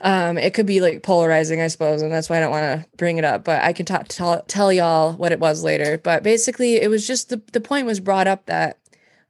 [0.00, 2.88] um it could be like polarizing i suppose and that's why i don't want to
[2.96, 6.22] bring it up but i can ta- tell tell y'all what it was later but
[6.22, 8.78] basically it was just the, the point was brought up that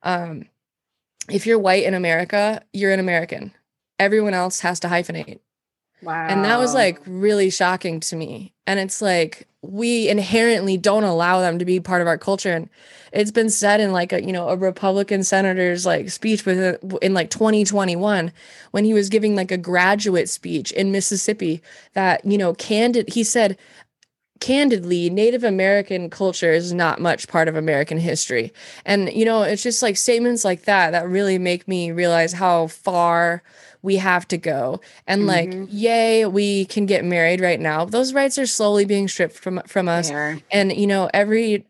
[0.02, 0.44] um
[1.30, 3.52] if you're white in america you're an american
[3.98, 5.40] everyone else has to hyphenate
[6.00, 6.28] Wow.
[6.28, 8.54] and that was like really shocking to me.
[8.68, 12.52] And it's like we inherently don't allow them to be part of our culture.
[12.52, 12.70] And
[13.12, 16.96] it's been said in like a, you know, a Republican senator's like speech with uh,
[16.98, 18.32] in like 2021
[18.70, 23.22] when he was giving like a graduate speech in Mississippi that, you know, candid he
[23.22, 23.58] said
[24.40, 28.52] candidly native american culture is not much part of american history
[28.84, 32.68] and you know it's just like statements like that that really make me realize how
[32.68, 33.42] far
[33.82, 34.80] we have to go.
[35.06, 35.68] And like Mhm.
[35.70, 37.84] yay we can get married right now.
[37.84, 40.10] Those rights are slowly being stripped from from us.
[40.50, 41.64] and you know every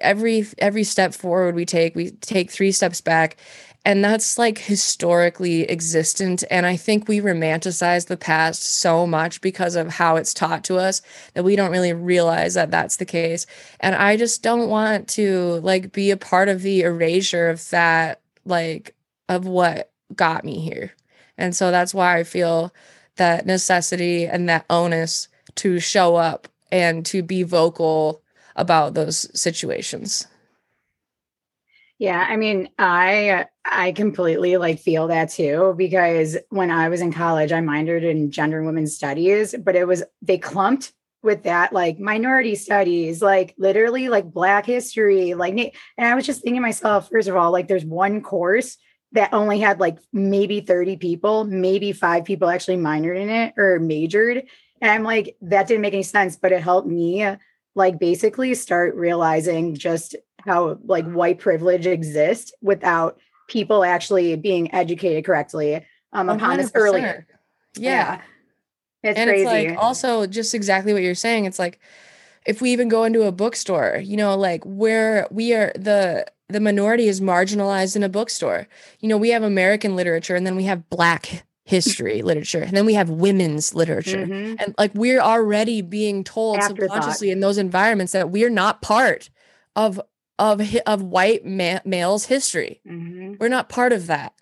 [0.00, 3.36] every every step forward we take we take three steps back.
[3.84, 6.44] And that's like historically existent.
[6.50, 10.76] And i think we romanticize the past so much because of how it's taught to
[10.78, 11.02] us
[11.34, 13.44] that we don't really realize that that's the case.
[13.80, 18.20] And i just don't want to like be a part of the erasure of that
[18.44, 18.94] like
[19.28, 20.92] of what got me here
[21.38, 22.72] and so that's why i feel
[23.16, 28.22] that necessity and that onus to show up and to be vocal
[28.56, 30.26] about those situations.
[31.98, 37.12] Yeah, I mean, I I completely like feel that too because when I was in
[37.12, 40.92] college, I minored in gender and women's studies, but it was they clumped
[41.22, 45.54] with that like minority studies, like literally like Black history, like
[45.96, 48.78] and I was just thinking to myself, first of all, like there's one course
[49.12, 53.78] that only had like maybe 30 people, maybe five people actually minored in it or
[53.78, 54.44] majored,
[54.80, 57.36] and I'm like that didn't make any sense, but it helped me
[57.74, 65.24] like basically start realizing just how like white privilege exists without people actually being educated
[65.24, 66.74] correctly um, upon this 100%.
[66.74, 67.26] earlier.
[67.76, 68.20] yeah
[69.02, 69.42] It's and crazy.
[69.42, 71.78] it's like also just exactly what you're saying it's like
[72.46, 76.60] if we even go into a bookstore you know like where we are the the
[76.60, 78.68] minority is marginalized in a bookstore
[79.00, 82.84] you know we have american literature and then we have black history literature and then
[82.86, 84.56] we have women's literature Mhm.
[84.60, 86.94] and like we're already being told Afterthought.
[86.94, 89.30] subconsciously in those environments that we're not part
[89.76, 90.00] of
[90.38, 93.38] of of white ma- males history Mhm.
[93.38, 94.32] we're not part of that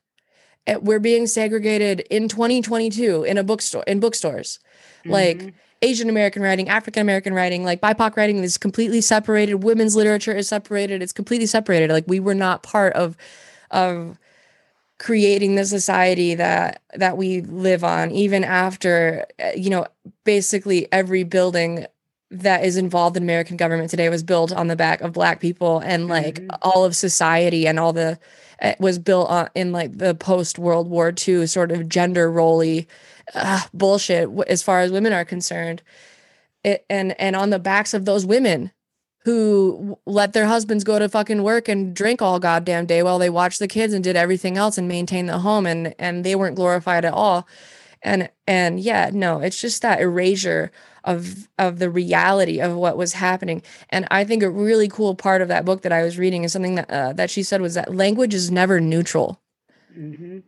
[0.82, 4.58] we're being segregated in 2022 in a bookstore in bookstores
[5.00, 5.10] mm-hmm.
[5.10, 9.56] like asian american writing african american writing like bipoc writing is completely separated.
[9.56, 11.02] Women's literature is separated.
[11.02, 11.90] It's completely separated.
[11.90, 13.16] Like we were not part of
[13.70, 14.18] of
[14.98, 19.86] creating the society that that we live on even after eh, you know
[20.24, 21.86] basically every building
[22.32, 25.80] that is involved in American government today was built on the back of black people
[25.80, 26.50] and like mm-hmm.
[26.62, 28.18] all of society and all the
[28.62, 32.86] it was built on in like the post World War II sort of gender roly
[33.34, 35.82] uh, bullshit as far as women are concerned.
[36.62, 38.70] It, and and on the backs of those women
[39.24, 43.30] who let their husbands go to fucking work and drink all goddamn day while they
[43.30, 46.56] watched the kids and did everything else and maintained the home and and they weren't
[46.56, 47.46] glorified at all
[48.02, 50.70] and and yeah no it's just that erasure
[51.04, 55.42] of of the reality of what was happening and i think a really cool part
[55.42, 57.74] of that book that i was reading is something that uh, that she said was
[57.74, 59.40] that language is never neutral
[59.96, 60.38] mm-hmm.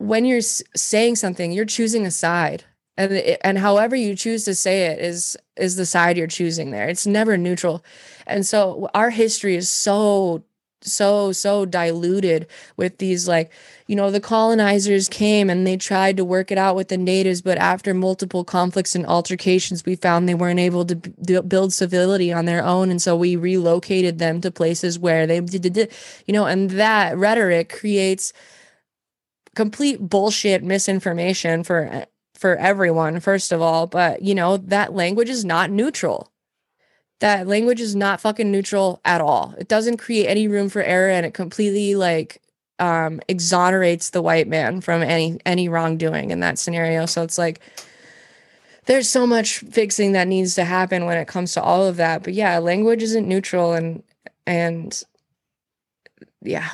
[0.00, 2.64] When you're saying something you're choosing a side.
[2.96, 6.70] And it, and however you choose to say it is is the side you're choosing
[6.70, 6.88] there.
[6.88, 7.84] It's never neutral.
[8.26, 10.42] And so our history is so
[10.82, 12.46] so so diluted
[12.78, 13.52] with these like
[13.86, 17.42] you know the colonizers came and they tried to work it out with the natives
[17.42, 22.32] but after multiple conflicts and altercations we found they weren't able to b- build civility
[22.32, 22.90] on their own.
[22.90, 25.92] And so we relocated them to places where they did,
[26.26, 28.32] you know and that rhetoric creates
[29.54, 35.44] complete bullshit misinformation for for everyone first of all but you know that language is
[35.44, 36.30] not neutral
[37.20, 39.54] that language is not fucking neutral at all.
[39.58, 42.42] It doesn't create any room for error and it completely like
[42.78, 47.06] um exonerates the white man from any any wrongdoing in that scenario.
[47.06, 47.60] So it's like
[48.86, 52.24] there's so much fixing that needs to happen when it comes to all of that.
[52.24, 54.02] But yeah, language isn't neutral and
[54.46, 55.00] and
[56.40, 56.70] yeah.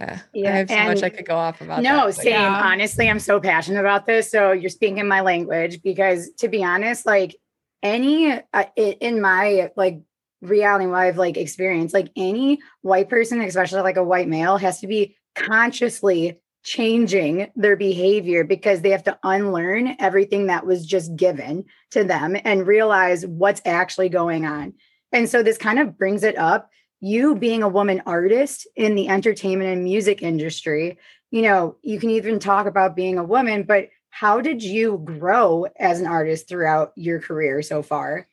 [0.00, 0.52] Yeah, yeah.
[0.52, 1.82] I have so much I could go off about.
[1.82, 2.32] No, that, same.
[2.32, 2.62] Yeah.
[2.64, 4.30] Honestly, I'm so passionate about this.
[4.30, 7.36] So you're speaking my language because, to be honest, like
[7.82, 10.00] any uh, in my like
[10.42, 14.80] reality what I've like experienced, like any white person, especially like a white male, has
[14.80, 21.14] to be consciously changing their behavior because they have to unlearn everything that was just
[21.14, 24.74] given to them and realize what's actually going on.
[25.12, 26.68] And so this kind of brings it up.
[27.00, 30.98] You being a woman artist in the entertainment and music industry,
[31.30, 35.66] you know, you can even talk about being a woman, but how did you grow
[35.78, 38.26] as an artist throughout your career so far?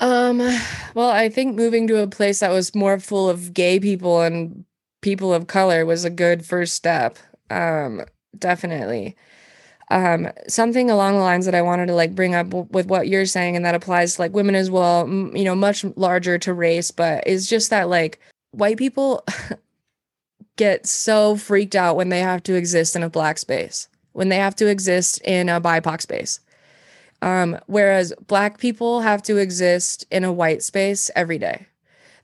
[0.00, 0.38] Um,
[0.94, 4.64] well, I think moving to a place that was more full of gay people and
[5.00, 7.18] people of color was a good first step.
[7.48, 8.02] Um,
[8.38, 9.16] definitely.
[9.88, 13.06] Um, something along the lines that I wanted to like bring up w- with what
[13.06, 16.38] you're saying, and that applies to like women as well, m- you know, much larger
[16.38, 18.18] to race, but is just that like
[18.50, 19.24] white people
[20.56, 24.36] get so freaked out when they have to exist in a black space, when they
[24.36, 26.40] have to exist in a BIPOC space.
[27.22, 31.66] Um, whereas black people have to exist in a white space every day.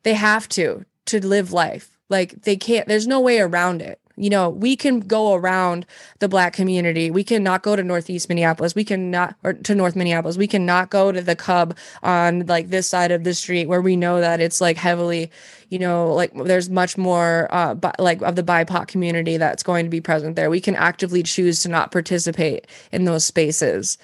[0.02, 1.96] They have to to live life.
[2.08, 5.86] Like they can't, there's no way around it you know, we can go around
[6.18, 7.10] the black community.
[7.10, 8.74] We cannot go to Northeast Minneapolis.
[8.74, 10.36] We cannot, or to North Minneapolis.
[10.36, 13.96] We cannot go to the Cub on like this side of the street where we
[13.96, 15.30] know that it's like heavily,
[15.70, 19.84] you know, like there's much more, uh, bi- like of the BIPOC community that's going
[19.86, 20.50] to be present there.
[20.50, 23.98] We can actively choose to not participate in those spaces.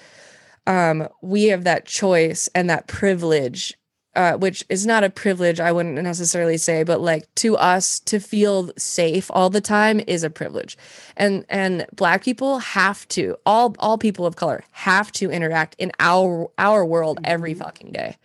[0.67, 3.78] Um, we have that choice and that privilege
[4.15, 8.19] uh, which is not a privilege, I wouldn't necessarily say, but like to us to
[8.19, 10.77] feel safe all the time is a privilege.
[11.15, 15.91] And and black people have to, all all people of color have to interact in
[15.99, 17.63] our our world every mm-hmm.
[17.63, 18.17] fucking day.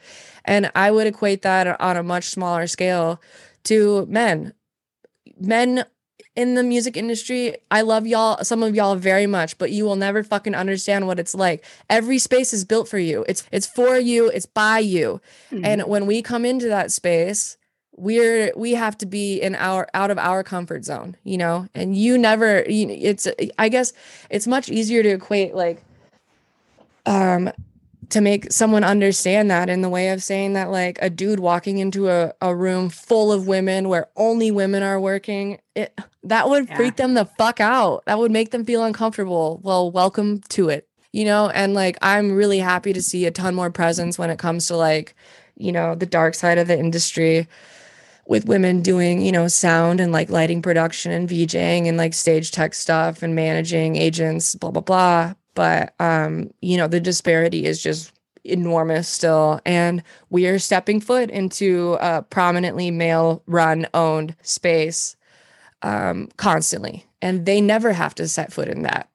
[0.44, 3.20] And I would equate that on a much smaller scale
[3.64, 4.54] to men.
[5.38, 5.84] Men
[6.36, 9.96] in the music industry, I love y'all, some of y'all very much, but you will
[9.96, 11.64] never fucking understand what it's like.
[11.88, 13.24] Every space is built for you.
[13.28, 15.20] It's it's for you, it's by you.
[15.52, 15.64] Mm-hmm.
[15.64, 17.56] And when we come into that space,
[17.96, 21.68] we're we have to be in our out of our comfort zone, you know?
[21.74, 23.92] And you never you, it's I guess
[24.28, 25.82] it's much easier to equate like
[27.06, 27.52] um
[28.10, 31.78] to make someone understand that in the way of saying that like a dude walking
[31.78, 36.68] into a, a room full of women where only women are working it that would
[36.68, 36.76] yeah.
[36.76, 38.04] freak them the fuck out.
[38.06, 39.60] That would make them feel uncomfortable.
[39.62, 41.48] Well welcome to it you know?
[41.48, 44.76] And like i'm really happy to see a ton more presence when it comes to
[44.76, 45.14] like
[45.56, 47.46] you know the dark side of the industry
[48.26, 52.50] with women doing you know sound and like lighting production and vjing and like stage
[52.50, 57.82] tech stuff and managing agents blah blah blah but um you know the disparity is
[57.82, 58.12] just
[58.44, 65.16] enormous still and we are stepping foot into a prominently male run owned space
[65.84, 69.10] um, constantly, and they never have to set foot in that,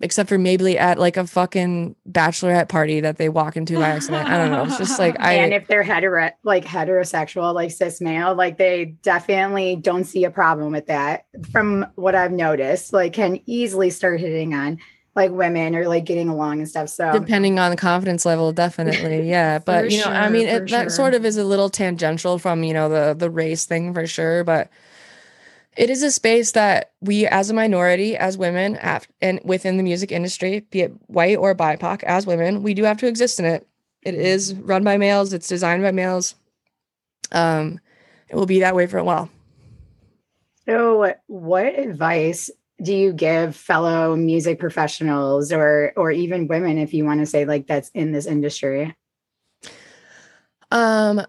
[0.00, 4.28] except for maybe at like a fucking bachelorette party that they walk into by accident.
[4.28, 4.62] I don't know.
[4.64, 5.34] It's just like I.
[5.34, 10.30] and if they're hetero, like heterosexual, like cis male, like they definitely don't see a
[10.30, 11.26] problem with that.
[11.50, 14.78] From what I've noticed, like can easily start hitting on
[15.14, 16.88] like women or like getting along and stuff.
[16.88, 19.58] So depending on the confidence level, definitely, yeah.
[19.58, 20.90] But you know, I mean, for it, that sure.
[20.90, 24.44] sort of is a little tangential from you know the the race thing for sure,
[24.44, 24.70] but
[25.76, 29.82] it is a space that we as a minority as women have and within the
[29.82, 33.46] music industry be it white or bipoc as women we do have to exist in
[33.46, 33.66] it
[34.02, 36.34] it is run by males it's designed by males
[37.32, 37.78] um
[38.28, 39.30] it will be that way for a while
[40.66, 42.50] So, what advice
[42.82, 47.44] do you give fellow music professionals or or even women if you want to say
[47.44, 48.94] like that's in this industry?
[50.70, 51.22] Um,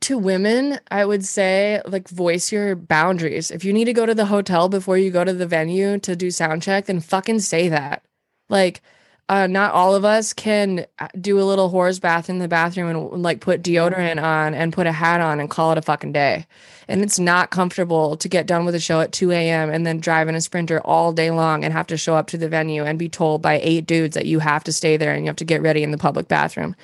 [0.00, 3.50] to women, I would say like voice your boundaries.
[3.50, 6.16] If you need to go to the hotel before you go to the venue to
[6.16, 8.04] do sound check, then fucking say that.
[8.48, 8.82] Like,
[9.28, 12.88] uh, not all of us can uh, do a little horse bath in the bathroom
[12.88, 16.12] and like put deodorant on and put a hat on and call it a fucking
[16.12, 16.46] day.
[16.88, 19.70] And it's not comfortable to get done with a show at 2 a.m.
[19.70, 22.38] and then drive in a sprinter all day long and have to show up to
[22.38, 25.24] the venue and be told by eight dudes that you have to stay there and
[25.24, 26.74] you have to get ready in the public bathroom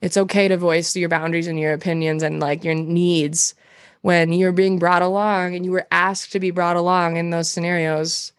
[0.00, 3.54] it's okay to voice your boundaries and your opinions and like your needs
[4.02, 7.48] when you're being brought along and you were asked to be brought along in those
[7.48, 8.32] scenarios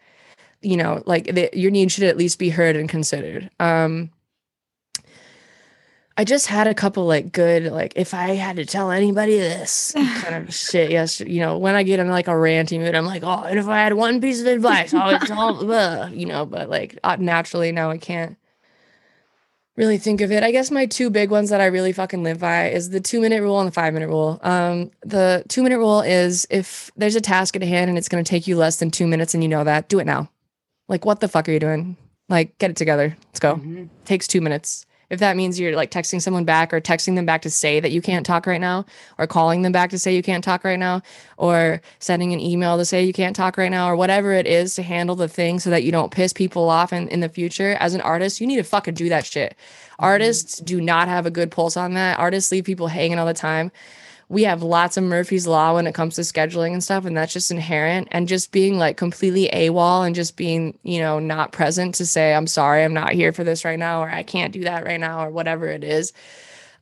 [0.62, 4.10] you know like the, your needs should at least be heard and considered um
[6.16, 9.92] i just had a couple like good like if i had to tell anybody this
[10.20, 13.06] kind of shit yes you know when i get in like a ranty mood i'm
[13.06, 16.46] like oh and if i had one piece of advice i would tell you know
[16.46, 18.36] but like uh, naturally now i can't
[19.76, 20.42] really think of it.
[20.42, 23.20] I guess my two big ones that I really fucking live by is the two
[23.20, 24.38] minute rule and the five minute rule.
[24.42, 28.22] Um, the two minute rule is if there's a task at hand and it's going
[28.22, 30.28] to take you less than two minutes and you know that, do it now.
[30.92, 31.96] Like, what the fuck are you doing?
[32.28, 33.16] Like, get it together.
[33.28, 33.56] Let's go.
[33.56, 33.88] Mhm.
[34.04, 34.84] Takes two minutes.
[35.08, 37.92] If that means you're like texting someone back or texting them back to say that
[37.92, 38.84] you can't talk right now,
[39.18, 41.00] or calling them back to say you can't talk right now,
[41.38, 44.74] or sending an email to say you can't talk right now, or whatever it is
[44.74, 47.76] to handle the thing so that you don't piss people off in, in the future,
[47.80, 49.56] as an artist, you need to fucking do that shit.
[49.98, 52.18] Artists do not have a good pulse on that.
[52.18, 53.72] Artists leave people hanging all the time.
[54.28, 57.32] We have lots of Murphy's Law when it comes to scheduling and stuff, and that's
[57.32, 58.08] just inherent.
[58.10, 62.34] And just being like completely AWOL and just being, you know, not present to say,
[62.34, 65.00] I'm sorry, I'm not here for this right now, or I can't do that right
[65.00, 66.12] now, or whatever it is,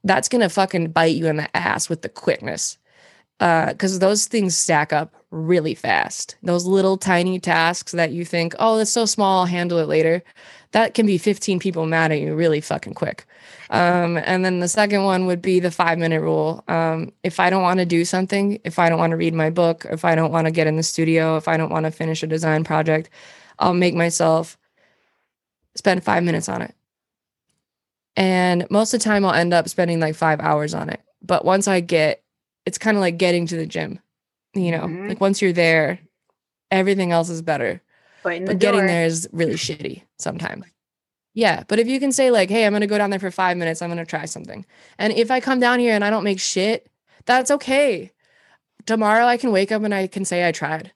[0.05, 2.79] that's gonna fucking bite you in the ass with the quickness.
[3.41, 6.37] Uh, because those things stack up really fast.
[6.43, 10.23] Those little tiny tasks that you think, oh, that's so small, I'll handle it later
[10.73, 13.27] that can be 15 people mad at you really fucking quick.
[13.71, 16.65] Um, and then the second one would be the five minute rule.
[16.67, 19.49] Um, if I don't want to do something, if I don't want to read my
[19.49, 21.93] book, if I don't want to get in the studio, if I don't want to
[21.93, 23.11] finish a design project,
[23.61, 24.59] I'll make myself
[25.77, 26.75] spend five minutes on it.
[28.17, 31.01] And most of the time, I'll end up spending like five hours on it.
[31.23, 32.23] But once I get,
[32.67, 34.01] it's kind of like getting to the gym,
[34.55, 35.09] you know, Mhm.
[35.09, 36.01] like once you're there,
[36.73, 37.81] everything else is better
[38.25, 40.65] in the but getting there is really shitty sometimes.
[41.35, 43.57] Yeah, but if you can say like, "Hey, I'm gonna go down there for five
[43.57, 43.83] minutes.
[43.83, 44.67] I'm gonna try something,"
[44.99, 46.89] and if I come down here and I don't make shit,
[47.27, 48.11] that's okay.
[48.87, 50.93] Tomorrow I can wake up and I can say I tried.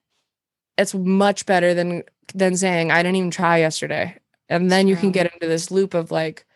[0.78, 2.04] It's much better than
[2.34, 4.18] than saying I didn't even try yesterday,
[4.48, 6.46] and then you can get into this loop of like,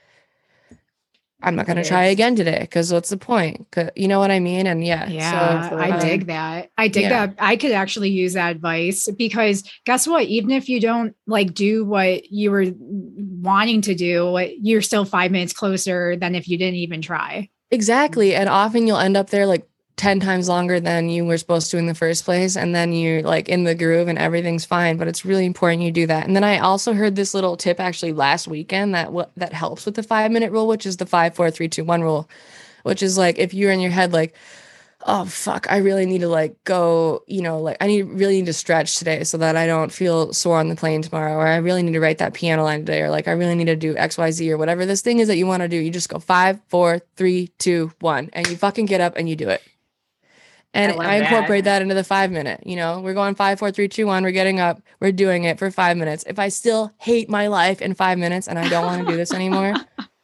[1.40, 3.66] I'm not gonna try again today because what's the point?
[3.94, 4.66] You know what I mean?
[4.66, 6.70] And yeah, Yeah, so, I um, dig that.
[6.76, 7.26] I dig yeah.
[7.26, 7.36] that.
[7.38, 10.24] I could actually use that advice because guess what?
[10.24, 15.30] Even if you don't like do what you were wanting to do, you're still five
[15.30, 17.48] minutes closer than if you didn't even try.
[17.70, 18.34] Exactly.
[18.34, 19.67] And often you'll end up there like
[19.98, 22.56] 10 times longer than you were supposed to in the first place.
[22.56, 24.96] And then you're like in the groove and everything's fine.
[24.96, 26.26] But it's really important you do that.
[26.26, 29.84] And then I also heard this little tip actually last weekend that what that helps
[29.84, 32.28] with the five minute rule, which is the five, four, three, two, one rule,
[32.84, 34.34] which is like if you're in your head like,
[35.06, 38.46] oh fuck, I really need to like go, you know, like I need really need
[38.46, 41.56] to stretch today so that I don't feel sore on the plane tomorrow, or I
[41.56, 43.94] really need to write that piano line today, or like I really need to do
[43.94, 45.76] XYZ or whatever this thing is that you want to do.
[45.76, 49.34] You just go five, four, three, two, one, and you fucking get up and you
[49.36, 49.62] do it.
[50.74, 51.78] And I I, incorporate that.
[51.78, 52.62] that into the five minute.
[52.66, 54.22] You know, we're going five, four, three, two, one.
[54.22, 54.80] We're getting up.
[55.00, 56.24] We're doing it for five minutes.
[56.26, 59.16] If I still hate my life in five minutes and I don't want to do
[59.16, 59.74] this anymore,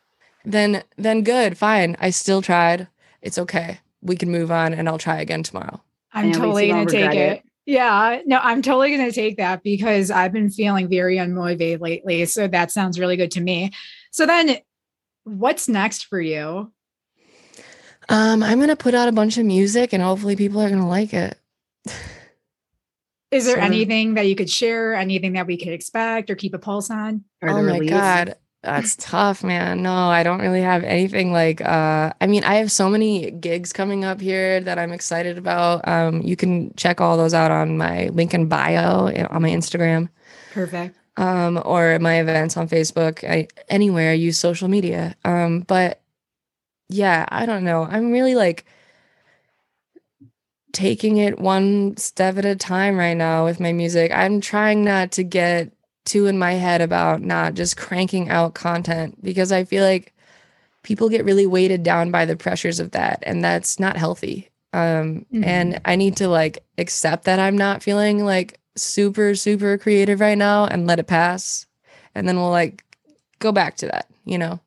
[0.45, 1.97] then then good, fine.
[1.99, 2.89] I still tried.
[3.23, 3.81] It's okay.
[4.03, 5.83] We can move on, and I'll try again tomorrow.
[6.13, 7.17] I'm And totally gonna take it.
[7.39, 7.43] it.
[7.67, 12.27] Yeah, no, I'm totally gonna take that because I've been feeling very unmotivated lately.
[12.27, 13.71] So that sounds really good to me.
[14.11, 14.59] So then
[15.25, 16.71] what's next for you?
[18.09, 21.15] Um, I'm gonna put out a bunch of music, and hopefully, people are gonna like
[21.15, 21.39] it.
[23.31, 24.95] Is there Sort of- anything that you could share?
[24.95, 27.25] Anything that we could expect or keep a pulse on?
[27.43, 27.91] Or the oh my release?
[27.91, 32.55] god that's tough man no i don't really have anything like uh i mean i
[32.55, 36.99] have so many gigs coming up here that i'm excited about um you can check
[36.99, 40.09] all those out on my link in bio on my instagram
[40.55, 40.97] Perfect.
[41.19, 46.01] um or my events on facebook I, anywhere i use social media um but
[46.89, 47.85] yeah i don't know.
[47.85, 48.65] I'm really like
[50.73, 54.11] taking it one step at a time right now with my music.
[54.13, 55.73] I'm trying not to get
[56.05, 60.13] too in my head about not just cranking out content because i feel like
[60.83, 64.51] people get really weighted down by the pressures of that and that's not healthy.
[64.75, 70.21] Um and i need to like accept that i'm not feeling like super super creative
[70.21, 71.67] right now and let it pass.
[72.15, 72.85] And then we'll like
[73.39, 74.61] go back to that you know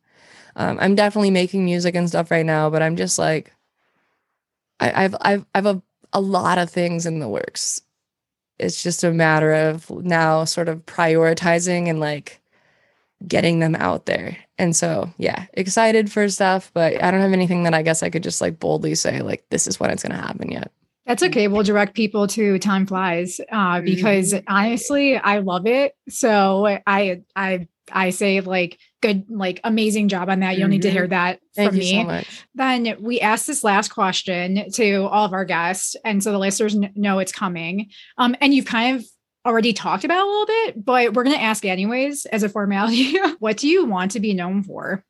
[0.58, 3.54] um, i'm definitely making music and stuff right now but i'm just like
[4.80, 5.82] I, i've i've i've a,
[6.12, 7.82] a lot of things in the works
[8.60, 12.42] it's just a matter of now sort of prioritizing and like
[13.26, 17.64] getting them out there and so yeah excited for stuff but i don't have anything
[17.64, 20.16] that i guess i could just like boldly say like this is when it's going
[20.16, 20.72] to happen yet
[21.08, 21.48] That's okay.
[21.48, 25.96] We'll direct people to Time Flies uh, because honestly, I love it.
[26.10, 30.58] So I I I say like good, like amazing job on that.
[30.58, 32.04] You'll need to hear that thank from me.
[32.04, 32.22] so
[32.56, 36.74] Then we asked this last question to all of our guests, and so the listeners
[36.74, 37.90] kn- know it's coming.
[38.18, 39.06] Um, and you've kind of
[39.46, 43.18] already talked about a little bit, but we're going to ask anyways as a formality.
[43.40, 45.04] what do you want to be known for?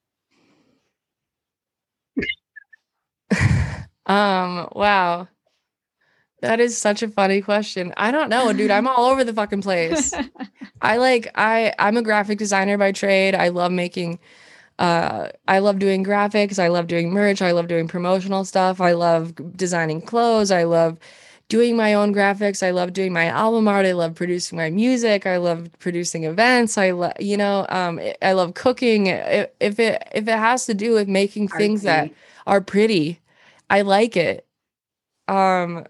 [4.05, 5.27] um wow
[6.41, 9.61] that is such a funny question i don't know dude i'm all over the fucking
[9.61, 10.13] place
[10.81, 13.33] I like I I'm a graphic designer by trade.
[13.33, 14.19] I love making
[14.77, 18.79] uh I love doing graphics, I love doing merch, I love doing promotional stuff.
[18.79, 20.99] I love designing clothes, I love
[21.49, 25.25] doing my own graphics, I love doing my album art, I love producing my music,
[25.25, 26.77] I love producing events.
[26.77, 29.07] I love you know, um I- love cooking.
[29.07, 32.11] If it if it has to do with making things that
[32.45, 33.19] are pretty,
[33.67, 34.45] I like it.
[35.27, 35.85] Um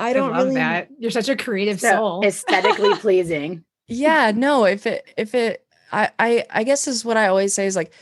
[0.00, 0.88] I I don't love really that.
[0.98, 2.24] You're such a creative So soul.
[2.24, 3.64] aesthetically pleasing.
[3.88, 7.52] yeah no if it if it i i i guess this is what i always
[7.52, 7.92] say is like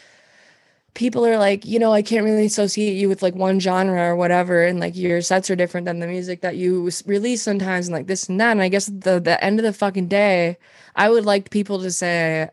[0.95, 4.17] people are like you know i can't really associate you with like one genre or
[4.17, 7.95] whatever and like your sets are different than the music that you release sometimes and
[7.95, 10.57] like this and that and i guess at the the end of the fucking day
[10.97, 12.49] i would like people to say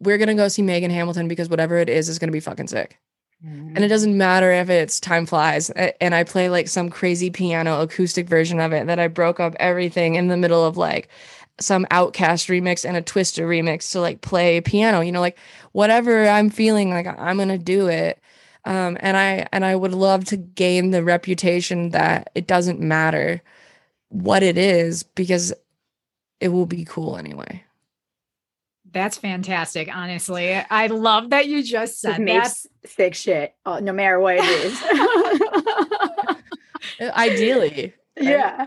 [0.00, 2.98] we're gonna go see megan hamilton because whatever it is is gonna be fucking sick
[3.44, 7.80] and it doesn't matter if it's time flies and i play like some crazy piano
[7.80, 11.08] acoustic version of it that i broke up everything in the middle of like
[11.60, 15.38] some OutKast remix and a twister remix to like play piano you know like
[15.72, 18.18] whatever i'm feeling like i'm gonna do it.
[18.64, 23.42] Um and i and i would love to gain the reputation that it doesn't matter
[24.08, 25.52] what it is because
[26.40, 27.64] it will be cool anyway
[28.92, 29.88] That's fantastic.
[29.94, 32.20] Honestly, I love that you just Just said that.
[32.20, 34.82] makes sick shit, uh, no matter what it is.
[37.16, 38.66] ideally yeah,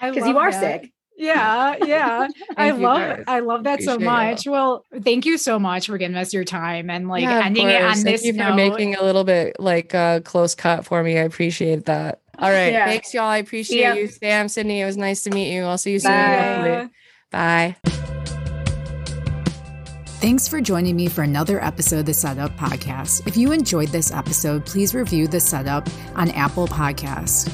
[0.00, 0.82] because you are that.
[0.82, 0.92] sick.
[1.16, 2.28] Yeah, yeah.
[2.56, 3.24] I love guys.
[3.26, 4.30] I love that so Appreciate y'all.
[4.30, 4.46] much.
[4.46, 7.68] Well, thank you so much for giving us your time and like Yeah, of ending
[7.68, 7.98] it course.
[7.98, 8.54] on Thank this you for note.
[8.56, 11.18] making a little bit like uh close cut for me.
[11.18, 12.20] I appreciate that.
[12.38, 12.72] All right.
[12.72, 12.86] Yeah.
[12.86, 13.24] Thanks, y'all.
[13.24, 13.92] I appreciate ya.
[13.94, 14.80] you, Sam, Sydney.
[14.80, 15.64] It was nice to meet you.
[15.64, 16.12] I'll see you soon.
[16.12, 16.36] Bye.
[16.46, 16.90] hopefully.
[17.30, 18.09] Bye.
[20.20, 23.26] Thanks for joining me for another episode of the Setup Podcast.
[23.26, 27.50] If you enjoyed this episode, please review the setup on Apple Podcasts.